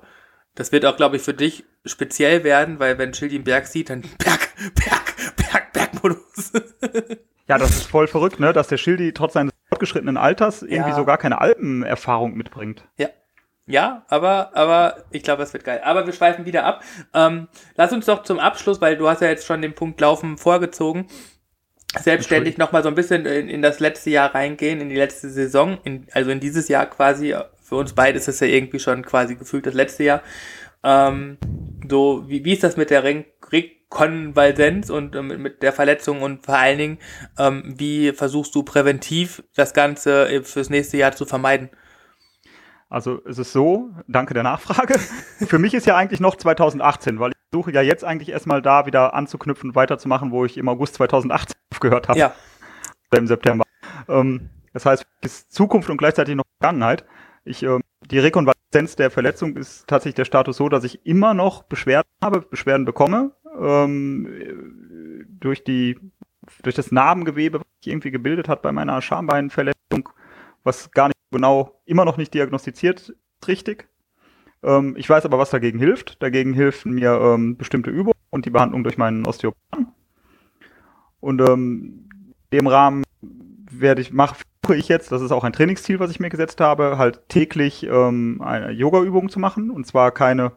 das 0.56 0.72
wird 0.72 0.86
auch, 0.86 0.98
glaube 0.98 1.18
ich, 1.18 1.22
für 1.22 1.34
dich 1.34 1.66
speziell 1.86 2.44
werden, 2.44 2.80
weil 2.80 2.98
wenn 2.98 3.14
Schildi 3.14 3.36
einen 3.36 3.44
Berg 3.44 3.68
sieht, 3.68 3.92
dann 3.92 4.02
Berg, 4.18 4.50
Berg, 4.74 5.36
Berg, 5.36 5.74
Bergmodus. 5.74 6.52
ja, 7.48 7.60
das 7.60 7.70
ist 7.72 7.84
voll 7.84 8.08
verrückt, 8.08 8.40
ne, 8.40 8.52
dass 8.52 8.68
der 8.68 8.78
Schildi 8.78 9.14
trotz 9.14 9.34
seines 9.34 9.54
fortgeschrittenen 9.70 10.18
Alters 10.18 10.64
irgendwie 10.64 10.90
ja. 10.90 10.96
so 10.96 11.06
gar 11.06 11.20
keine 11.20 11.42
Alpenerfahrung 11.42 12.34
mitbringt. 12.34 12.88
Ja, 12.98 13.10
ja, 13.68 14.06
aber, 14.10 14.56
aber 14.56 15.06
ich 15.12 15.24
glaube, 15.24 15.42
es 15.42 15.54
wird 15.54 15.64
geil. 15.64 15.82
Aber 15.84 16.06
wir 16.06 16.14
schweifen 16.14 16.46
wieder 16.46 16.66
ab. 16.66 16.84
Ähm, 17.14 17.48
lass 17.76 17.92
uns 17.92 18.06
doch 18.06 18.24
zum 18.24 18.40
Abschluss, 18.40 18.80
weil 18.80 18.96
du 18.96 19.10
hast 19.10 19.22
ja 19.22 19.30
jetzt 19.30 19.46
schon 19.46 19.62
den 19.62 19.74
Punkt 19.74 20.00
Laufen 20.00 20.38
vorgezogen, 20.38 21.08
selbstständig 22.00 22.58
nochmal 22.58 22.84
so 22.84 22.90
ein 22.90 22.96
bisschen 22.96 23.26
in, 23.26 23.50
in, 23.50 23.62
das 23.64 23.80
letzte 23.80 24.12
Jahr 24.12 24.36
reingehen, 24.36 24.82
in 24.82 24.90
die 24.90 24.96
letzte 24.96 25.30
Saison, 25.30 25.80
in, 25.84 26.06
also 26.12 26.30
in 26.30 26.40
dieses 26.40 26.68
Jahr 26.68 26.86
quasi. 26.86 27.36
Für 27.64 27.78
uns 27.78 27.94
beide 27.94 28.20
ist 28.20 28.28
es 28.28 28.40
ja 28.40 28.46
irgendwie 28.46 28.80
schon 28.80 29.04
quasi 29.04 29.36
gefühlt 29.36 29.66
das 29.66 29.74
letzte 29.74 30.04
Jahr. 30.04 30.22
Ähm, 30.84 31.40
so, 31.90 32.26
wie, 32.28 32.46
wie 32.46 32.54
ist 32.54 32.64
das 32.64 32.78
mit 32.78 32.92
der 32.92 33.04
Re 33.04 33.26
Rekonvaleszenz 33.52 34.92
und 34.92 35.16
äh, 35.16 35.24
mit, 35.24 35.40
mit 35.40 35.64
der 35.64 35.74
Verletzung 35.74 36.22
und 36.22 36.46
vor 36.46 36.58
allen 36.58 36.78
Dingen, 36.78 36.98
ähm, 37.40 37.74
wie 37.78 38.12
versuchst 38.12 38.54
du 38.54 38.62
präventiv 38.62 39.42
das 39.56 39.74
Ganze 39.74 40.30
äh, 40.30 40.44
fürs 40.44 40.70
nächste 40.70 40.98
Jahr 40.98 41.14
zu 41.14 41.26
vermeiden? 41.26 41.70
Also 42.96 43.22
es 43.26 43.38
ist 43.38 43.52
so, 43.52 43.90
danke 44.08 44.34
der 44.34 44.44
Nachfrage. 44.44 44.98
Für 45.48 45.60
mich 45.60 45.74
ist 45.74 45.86
ja 45.86 45.98
eigentlich 45.98 46.22
noch 46.22 46.38
2018, 46.38 47.20
weil 47.20 47.32
ich 47.32 47.38
suche 47.52 47.74
ja 47.74 47.82
jetzt 47.82 48.06
eigentlich 48.06 48.30
erstmal 48.30 48.62
da 48.62 48.86
wieder 48.86 49.14
anzuknüpfen 49.14 49.72
und 49.72 49.76
weiterzumachen, 49.76 50.32
wo 50.32 50.46
ich 50.46 50.58
im 50.58 50.70
August 50.70 50.94
2018 50.94 51.58
aufgehört 51.74 52.08
habe. 52.08 52.18
Ja. 52.18 52.34
Im 53.14 53.28
September. 53.28 53.66
Ähm, 54.08 54.50
das 54.72 54.86
heißt, 54.86 55.06
es 55.20 55.40
ist 55.40 55.52
Zukunft 55.52 55.90
und 55.90 55.98
gleichzeitig 55.98 56.36
noch 56.36 56.46
Vergangenheit. 56.62 57.04
Ich, 57.44 57.64
ähm, 57.64 57.82
die 58.10 58.20
Rekonvaleszenz 58.20 58.96
der 58.96 59.12
Verletzung 59.12 59.58
ist 59.58 59.88
tatsächlich 59.88 60.16
der 60.16 60.24
Status 60.24 60.56
so, 60.56 60.70
dass 60.70 60.86
ich 60.86 61.06
immer 61.06 61.34
noch 61.34 61.64
Beschwerden 61.64 62.08
habe, 62.24 62.44
Beschwerden 62.44 62.86
bekomme. 62.86 63.32
Ähm, 63.60 65.28
durch 65.42 65.66
die, 65.66 66.00
durch 66.64 66.76
das 66.76 66.94
Narbengewebe, 66.94 67.60
was 67.60 67.68
sich 67.82 67.92
irgendwie 67.92 68.12
gebildet 68.12 68.48
hat 68.48 68.62
bei 68.62 68.72
meiner 68.72 69.02
Schambeinverletzung, 69.02 70.08
was 70.64 70.92
gar 70.92 71.10
nicht 71.10 71.15
genau 71.36 71.82
immer 71.86 72.06
noch 72.06 72.18
nicht 72.18 72.34
diagnostiziert 72.34 73.14
richtig. 73.48 73.90
Ähm, 74.64 74.96
ich 74.98 75.10
weiß 75.10 75.26
aber, 75.26 75.38
was 75.38 75.50
dagegen 75.50 75.80
hilft. 75.80 76.22
Dagegen 76.24 76.54
helfen 76.54 76.94
mir 76.94 77.12
ähm, 77.12 77.58
bestimmte 77.58 77.92
Übungen 77.92 78.18
und 78.30 78.46
die 78.46 78.50
Behandlung 78.50 78.84
durch 78.84 78.98
meinen 78.98 79.28
Osteopathen. 79.28 79.88
Und 81.20 81.42
ähm, 81.42 82.10
dem 82.54 82.68
Rahmen 82.68 83.04
werde 83.70 84.02
ich 84.02 84.14
mache 84.14 84.38
ich 84.74 84.88
jetzt, 84.88 85.12
das 85.12 85.22
ist 85.22 85.32
auch 85.32 85.44
ein 85.44 85.54
Trainingsziel, 85.54 86.00
was 86.00 86.10
ich 86.10 86.20
mir 86.20 86.30
gesetzt 86.30 86.62
habe, 86.62 86.98
halt 86.98 87.30
täglich 87.30 87.84
ähm, 87.84 88.42
eine 88.44 88.72
Yoga-Übung 88.72 89.30
zu 89.30 89.40
machen. 89.40 89.70
Und 89.70 89.86
zwar 89.86 90.12
keine, 90.12 90.54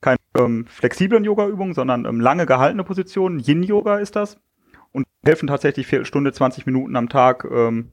keine 0.00 0.18
ähm, 0.36 0.66
flexiblen 0.66 1.24
Yoga-Übungen, 1.24 1.74
sondern 1.74 2.04
ähm, 2.06 2.20
lange 2.20 2.46
gehaltene 2.46 2.82
Positionen. 2.82 3.38
Yin-Yoga 3.38 3.98
ist 3.98 4.16
das. 4.16 4.40
Und 4.90 5.06
helfen 5.24 5.48
tatsächlich 5.48 5.86
Stunde 6.06 6.32
20 6.32 6.66
Minuten 6.66 6.96
am 6.96 7.08
Tag 7.08 7.44
ähm, 7.44 7.92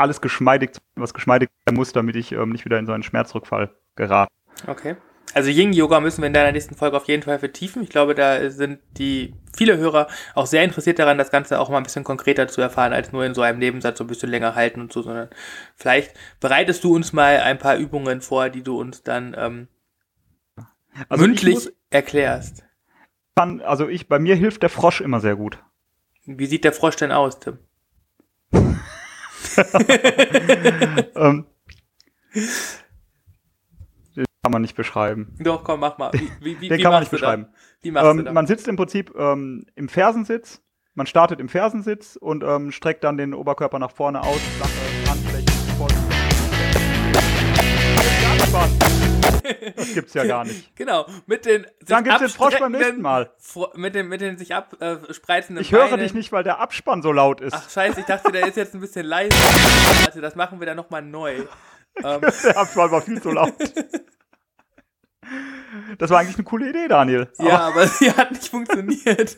alles 0.00 0.20
geschmeidig, 0.20 0.70
was 0.94 1.14
geschmeidig 1.14 1.50
sein 1.66 1.76
muss, 1.76 1.92
damit 1.92 2.16
ich 2.16 2.32
ähm, 2.32 2.50
nicht 2.50 2.64
wieder 2.64 2.78
in 2.78 2.86
so 2.86 2.92
einen 2.92 3.02
Schmerzrückfall 3.02 3.74
gerate. 3.96 4.32
Okay. 4.66 4.96
Also 5.32 5.50
Yin 5.50 5.72
Yoga 5.72 6.00
müssen 6.00 6.22
wir 6.22 6.26
in 6.26 6.32
deiner 6.32 6.50
nächsten 6.50 6.74
Folge 6.74 6.96
auf 6.96 7.06
jeden 7.06 7.22
Fall 7.22 7.38
vertiefen. 7.38 7.82
Ich 7.82 7.90
glaube, 7.90 8.14
da 8.14 8.50
sind 8.50 8.80
die 8.98 9.34
viele 9.56 9.76
Hörer 9.76 10.08
auch 10.34 10.46
sehr 10.46 10.64
interessiert 10.64 10.98
daran, 10.98 11.18
das 11.18 11.30
Ganze 11.30 11.60
auch 11.60 11.68
mal 11.68 11.76
ein 11.76 11.84
bisschen 11.84 12.02
konkreter 12.02 12.48
zu 12.48 12.60
erfahren, 12.60 12.92
als 12.92 13.12
nur 13.12 13.24
in 13.24 13.34
so 13.34 13.42
einem 13.42 13.60
Nebensatz 13.60 13.98
so 13.98 14.04
ein 14.04 14.08
bisschen 14.08 14.30
länger 14.30 14.56
halten 14.56 14.80
und 14.80 14.92
so, 14.92 15.02
sondern 15.02 15.28
vielleicht 15.76 16.14
bereitest 16.40 16.82
du 16.82 16.94
uns 16.96 17.12
mal 17.12 17.38
ein 17.38 17.58
paar 17.58 17.76
Übungen 17.76 18.22
vor, 18.22 18.48
die 18.48 18.62
du 18.62 18.80
uns 18.80 19.04
dann 19.04 19.36
ähm, 19.38 19.68
also 21.08 21.24
mündlich 21.24 21.54
muss, 21.54 21.72
erklärst. 21.90 22.64
also 23.36 23.88
ich, 23.88 24.08
bei 24.08 24.18
mir 24.18 24.34
hilft 24.34 24.62
der 24.62 24.70
Frosch 24.70 25.00
immer 25.00 25.20
sehr 25.20 25.36
gut. 25.36 25.62
Wie 26.24 26.46
sieht 26.46 26.64
der 26.64 26.72
Frosch 26.72 26.96
denn 26.96 27.12
aus, 27.12 27.38
Tim? 27.38 27.58
ähm, 31.16 31.46
den 34.16 34.24
kann 34.42 34.52
man 34.52 34.62
nicht 34.62 34.76
beschreiben. 34.76 35.34
Doch, 35.38 35.64
komm, 35.64 35.80
mach 35.80 35.98
mal. 35.98 36.12
Wie, 36.12 36.30
wie, 36.40 36.68
den 36.68 36.78
wie 36.78 36.82
kann 36.82 36.92
man 36.92 37.00
nicht 37.00 37.10
beschreiben. 37.10 37.48
Wie 37.82 37.88
ähm? 37.88 38.28
Man 38.32 38.46
sitzt 38.46 38.68
im 38.68 38.76
Prinzip 38.76 39.12
ähm, 39.16 39.66
im 39.74 39.88
Fersensitz. 39.88 40.62
Man 40.94 41.06
startet 41.06 41.40
im 41.40 41.48
Fersensitz 41.48 42.16
und 42.16 42.42
ähm, 42.42 42.72
streckt 42.72 43.04
dann 43.04 43.16
den 43.16 43.32
Oberkörper 43.32 43.78
nach 43.78 43.92
vorne 43.92 44.22
aus, 44.22 44.40
flache 44.58 45.10
Handflächen 45.10 45.46
voll. 45.78 45.88
Das 49.76 49.94
gibt's 49.94 50.14
ja 50.14 50.24
gar 50.24 50.44
nicht. 50.44 50.74
Genau, 50.76 51.06
mit 51.26 51.46
den 51.46 51.66
Dann 51.82 52.04
gibt's 52.04 52.20
den 52.20 52.28
Frosch 52.28 52.58
beim 52.58 52.72
nächsten 52.72 53.00
Mal. 53.00 53.30
Mit 53.74 53.94
den, 53.94 54.08
mit 54.08 54.20
den 54.20 54.38
sich 54.38 54.54
abspreizenden 54.54 55.62
äh, 55.62 55.66
Ich 55.66 55.72
höre 55.72 55.88
Beinen. 55.88 56.00
dich 56.00 56.14
nicht, 56.14 56.32
weil 56.32 56.44
der 56.44 56.60
Abspann 56.60 57.02
so 57.02 57.12
laut 57.12 57.40
ist. 57.40 57.54
Ach 57.54 57.70
scheiße, 57.70 58.00
ich 58.00 58.06
dachte, 58.06 58.32
der 58.32 58.46
ist 58.46 58.56
jetzt 58.56 58.74
ein 58.74 58.80
bisschen 58.80 59.06
leise. 59.06 59.36
Warte, 60.02 60.20
das 60.20 60.34
machen 60.34 60.60
wir 60.60 60.66
dann 60.66 60.76
nochmal 60.76 61.02
neu. 61.02 61.42
Ähm. 62.02 62.20
der 62.44 62.56
Abspann 62.56 62.90
war 62.90 63.02
viel 63.02 63.20
zu 63.20 63.30
laut. 63.30 63.54
Das 65.98 66.10
war 66.10 66.18
eigentlich 66.18 66.36
eine 66.36 66.44
coole 66.44 66.68
Idee, 66.68 66.88
Daniel. 66.88 67.28
Ja, 67.38 67.58
aber, 67.58 67.82
aber 67.82 67.86
sie 67.86 68.10
hat 68.10 68.32
nicht 68.32 68.48
funktioniert. 68.48 69.36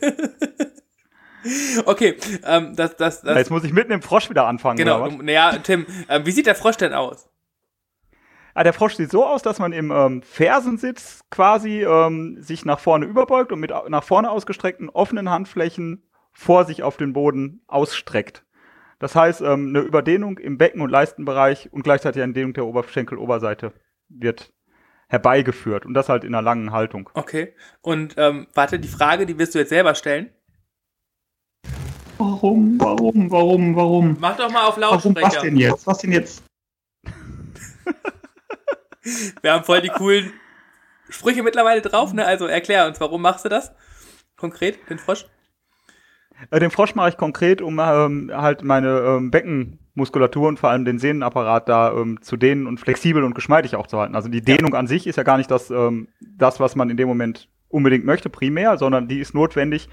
Okay, 1.85 2.17
ähm, 2.45 2.75
das, 2.75 2.95
das, 2.95 3.21
das. 3.21 3.37
Jetzt 3.37 3.51
muss 3.51 3.63
ich 3.63 3.73
mitten 3.73 3.91
im 3.91 4.01
Frosch 4.01 4.29
wieder 4.29 4.47
anfangen. 4.47 4.77
Genau, 4.77 5.07
naja, 5.07 5.57
Tim, 5.57 5.85
äh, 6.07 6.21
wie 6.23 6.31
sieht 6.31 6.45
der 6.45 6.55
Frosch 6.55 6.77
denn 6.77 6.93
aus? 6.93 7.29
Ah, 8.55 8.63
der 8.63 8.73
Frosch 8.73 8.95
sieht 8.95 9.09
so 9.09 9.25
aus, 9.25 9.41
dass 9.41 9.57
man 9.59 9.73
im 9.73 9.91
ähm, 9.91 10.21
Fersensitz 10.21 11.21
quasi 11.31 11.83
ähm, 11.83 12.37
sich 12.39 12.65
nach 12.65 12.79
vorne 12.79 13.05
überbeugt 13.05 13.51
und 13.51 13.59
mit 13.59 13.71
nach 13.89 14.03
vorne 14.03 14.29
ausgestreckten 14.29 14.89
offenen 14.89 15.29
Handflächen 15.29 16.03
vor 16.33 16.65
sich 16.65 16.83
auf 16.83 16.97
den 16.97 17.13
Boden 17.13 17.61
ausstreckt. 17.67 18.45
Das 18.99 19.15
heißt, 19.15 19.41
ähm, 19.41 19.69
eine 19.69 19.79
Überdehnung 19.79 20.37
im 20.37 20.57
Becken- 20.57 20.81
und 20.81 20.89
Leistenbereich 20.89 21.73
und 21.73 21.83
gleichzeitig 21.83 22.21
eine 22.21 22.33
Dehnung 22.33 22.53
der 22.53 22.65
Oberschenkeloberseite 22.65 23.73
wird 24.07 24.53
herbeigeführt 25.09 25.85
und 25.85 25.93
das 25.93 26.09
halt 26.09 26.23
in 26.23 26.33
einer 26.33 26.41
langen 26.41 26.71
Haltung. 26.71 27.09
Okay. 27.13 27.53
Und 27.81 28.15
ähm, 28.17 28.47
warte, 28.53 28.79
die 28.79 28.87
Frage, 28.87 29.25
die 29.25 29.37
wirst 29.37 29.55
du 29.55 29.59
jetzt 29.59 29.69
selber 29.69 29.95
stellen? 29.95 30.29
Warum, 32.17 32.79
warum, 32.79 33.31
warum, 33.31 33.75
warum? 33.75 34.17
Mach 34.19 34.37
doch 34.37 34.51
mal 34.51 34.67
auf 34.67 34.77
Lautsprecher. 34.77 35.21
Warum, 35.21 35.33
was 35.33 35.41
denn 35.41 35.57
jetzt? 35.57 35.87
Was 35.87 35.97
denn 35.97 36.11
jetzt? 36.11 36.43
Wir 39.41 39.53
haben 39.53 39.63
voll 39.63 39.81
die 39.81 39.89
coolen 39.89 40.33
Sprüche 41.09 41.43
mittlerweile 41.43 41.81
drauf, 41.81 42.13
ne? 42.13 42.25
Also 42.25 42.47
erklär 42.47 42.87
uns, 42.87 42.99
warum 42.99 43.21
machst 43.21 43.45
du 43.45 43.49
das? 43.49 43.73
Konkret, 44.37 44.77
den 44.89 44.97
Frosch? 44.97 45.25
Äh, 46.49 46.59
den 46.59 46.71
Frosch 46.71 46.95
mache 46.95 47.09
ich 47.09 47.17
konkret, 47.17 47.61
um 47.61 47.79
ähm, 47.79 48.31
halt 48.33 48.63
meine 48.63 48.99
ähm, 48.99 49.31
Beckenmuskulatur 49.31 50.47
und 50.47 50.59
vor 50.59 50.69
allem 50.69 50.85
den 50.85 50.99
Sehnenapparat 50.99 51.69
da 51.69 51.93
ähm, 51.93 52.21
zu 52.21 52.37
dehnen 52.37 52.67
und 52.67 52.79
flexibel 52.79 53.23
und 53.23 53.35
geschmeidig 53.35 53.75
auch 53.75 53.87
zu 53.87 53.99
halten. 53.99 54.15
Also 54.15 54.29
die 54.29 54.41
Dehnung 54.41 54.73
ja. 54.73 54.79
an 54.79 54.87
sich 54.87 55.07
ist 55.07 55.17
ja 55.17 55.23
gar 55.23 55.37
nicht 55.37 55.51
das, 55.51 55.69
ähm, 55.69 56.07
das, 56.19 56.59
was 56.59 56.75
man 56.75 56.89
in 56.89 56.97
dem 56.97 57.07
Moment 57.07 57.49
unbedingt 57.69 58.05
möchte, 58.05 58.29
primär, 58.29 58.77
sondern 58.77 59.07
die 59.07 59.19
ist 59.19 59.33
notwendig, 59.33 59.89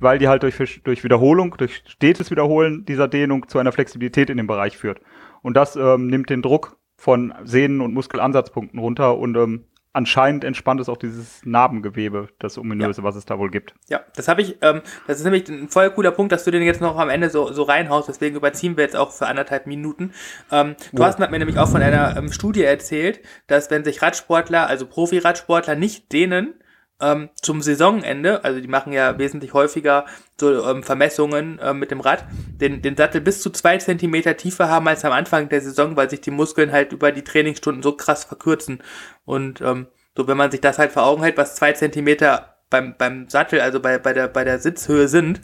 weil 0.00 0.18
die 0.18 0.28
halt 0.28 0.42
durch, 0.42 0.82
durch 0.82 1.04
Wiederholung, 1.04 1.56
durch 1.56 1.82
stetes 1.86 2.30
Wiederholen 2.30 2.84
dieser 2.84 3.08
Dehnung 3.08 3.48
zu 3.48 3.58
einer 3.58 3.72
Flexibilität 3.72 4.30
in 4.30 4.36
dem 4.36 4.46
Bereich 4.46 4.76
führt. 4.76 5.00
Und 5.42 5.56
das 5.56 5.76
ähm, 5.76 6.08
nimmt 6.08 6.30
den 6.30 6.42
Druck 6.42 6.76
von 6.96 7.34
Sehnen- 7.44 7.80
und 7.80 7.94
Muskelansatzpunkten 7.94 8.78
runter 8.78 9.18
und 9.18 9.36
ähm, 9.36 9.64
anscheinend 9.94 10.44
entspannt 10.44 10.80
es 10.80 10.88
auch 10.88 10.96
dieses 10.96 11.40
Narbengewebe, 11.44 12.28
das 12.40 12.58
ominöse, 12.58 13.00
ja. 13.00 13.04
was 13.04 13.14
es 13.14 13.24
da 13.24 13.38
wohl 13.38 13.50
gibt. 13.50 13.74
Ja, 13.88 14.00
das 14.16 14.28
habe 14.28 14.42
ich, 14.42 14.58
ähm, 14.60 14.82
das 15.06 15.18
ist 15.18 15.24
nämlich 15.24 15.48
ein 15.48 15.68
voll 15.68 15.90
cooler 15.90 16.10
Punkt, 16.10 16.32
dass 16.32 16.44
du 16.44 16.50
den 16.50 16.62
jetzt 16.62 16.80
noch 16.80 16.98
am 16.98 17.08
Ende 17.08 17.30
so, 17.30 17.52
so 17.52 17.62
reinhaust, 17.62 18.08
deswegen 18.08 18.36
überziehen 18.36 18.76
wir 18.76 18.84
jetzt 18.84 18.96
auch 18.96 19.12
für 19.12 19.28
anderthalb 19.28 19.66
Minuten. 19.66 20.12
Ähm, 20.50 20.74
Thorsten 20.94 21.22
oh. 21.22 21.24
hat 21.24 21.30
mir 21.30 21.38
nämlich 21.38 21.58
auch 21.58 21.68
von 21.68 21.80
einer 21.80 22.16
ähm, 22.16 22.32
Studie 22.32 22.64
erzählt, 22.64 23.20
dass 23.46 23.70
wenn 23.70 23.84
sich 23.84 24.02
Radsportler, 24.02 24.66
also 24.66 24.86
Profi-Radsportler 24.86 25.76
nicht 25.76 26.12
dehnen, 26.12 26.54
ähm, 27.00 27.28
zum 27.40 27.60
Saisonende, 27.60 28.44
also 28.44 28.60
die 28.60 28.68
machen 28.68 28.92
ja 28.92 29.18
wesentlich 29.18 29.52
häufiger 29.52 30.06
so 30.38 30.64
ähm, 30.64 30.82
Vermessungen 30.82 31.58
ähm, 31.62 31.78
mit 31.78 31.90
dem 31.90 32.00
Rad, 32.00 32.24
den, 32.60 32.82
den 32.82 32.96
Sattel 32.96 33.20
bis 33.20 33.42
zu 33.42 33.50
zwei 33.50 33.78
Zentimeter 33.78 34.36
tiefer 34.36 34.68
haben 34.68 34.88
als 34.88 35.04
am 35.04 35.12
Anfang 35.12 35.48
der 35.48 35.60
Saison, 35.60 35.96
weil 35.96 36.10
sich 36.10 36.20
die 36.20 36.30
Muskeln 36.30 36.72
halt 36.72 36.92
über 36.92 37.12
die 37.12 37.24
Trainingsstunden 37.24 37.82
so 37.82 37.96
krass 37.96 38.24
verkürzen. 38.24 38.82
Und 39.24 39.60
ähm, 39.60 39.86
so, 40.16 40.28
wenn 40.28 40.36
man 40.36 40.50
sich 40.50 40.60
das 40.60 40.78
halt 40.78 40.92
vor 40.92 41.04
Augen 41.04 41.22
hält, 41.22 41.36
was 41.36 41.56
zwei 41.56 41.72
Zentimeter 41.72 42.56
beim, 42.70 42.94
beim 42.96 43.28
Sattel, 43.28 43.60
also 43.60 43.80
bei, 43.80 43.98
bei, 43.98 44.12
der, 44.12 44.28
bei 44.28 44.44
der 44.44 44.58
Sitzhöhe 44.58 45.08
sind, 45.08 45.40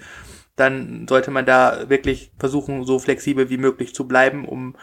dann 0.61 1.09
sollte 1.09 1.31
man 1.31 1.47
da 1.47 1.89
wirklich 1.89 2.33
versuchen, 2.39 2.85
so 2.85 2.99
flexibel 2.99 3.51
wie 3.51 3.57
möglich 3.57 3.95
zu 3.95 4.07
bleiben, 4.07 4.47
um 4.47 4.77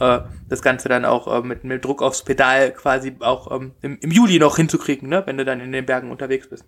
äh, 0.00 0.20
das 0.48 0.62
Ganze 0.62 0.88
dann 0.88 1.04
auch 1.04 1.26
äh, 1.26 1.46
mit, 1.46 1.64
mit 1.64 1.84
Druck 1.84 2.02
aufs 2.02 2.24
Pedal 2.24 2.72
quasi 2.72 3.16
auch 3.20 3.50
ähm, 3.50 3.74
im, 3.82 3.98
im 3.98 4.10
Juli 4.10 4.38
noch 4.38 4.56
hinzukriegen, 4.56 5.08
ne? 5.08 5.22
wenn 5.26 5.36
du 5.36 5.44
dann 5.44 5.60
in 5.60 5.72
den 5.72 5.86
Bergen 5.86 6.10
unterwegs 6.10 6.48
bist. 6.48 6.64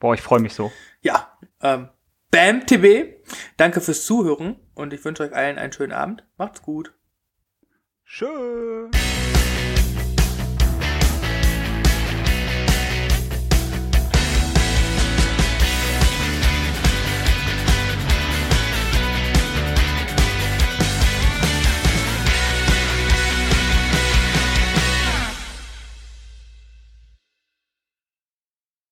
Boah, 0.00 0.14
ich 0.14 0.22
freue 0.22 0.40
mich 0.40 0.54
so. 0.54 0.72
Ja, 1.00 1.38
ähm, 1.60 1.88
Bam 2.30 2.66
TB, 2.66 3.26
danke 3.58 3.80
fürs 3.82 4.06
Zuhören 4.06 4.56
und 4.74 4.94
ich 4.94 5.04
wünsche 5.04 5.22
euch 5.22 5.34
allen 5.34 5.58
einen 5.58 5.72
schönen 5.72 5.92
Abend. 5.92 6.24
Macht's 6.38 6.62
gut. 6.62 6.94
Tschüss. 8.06 9.11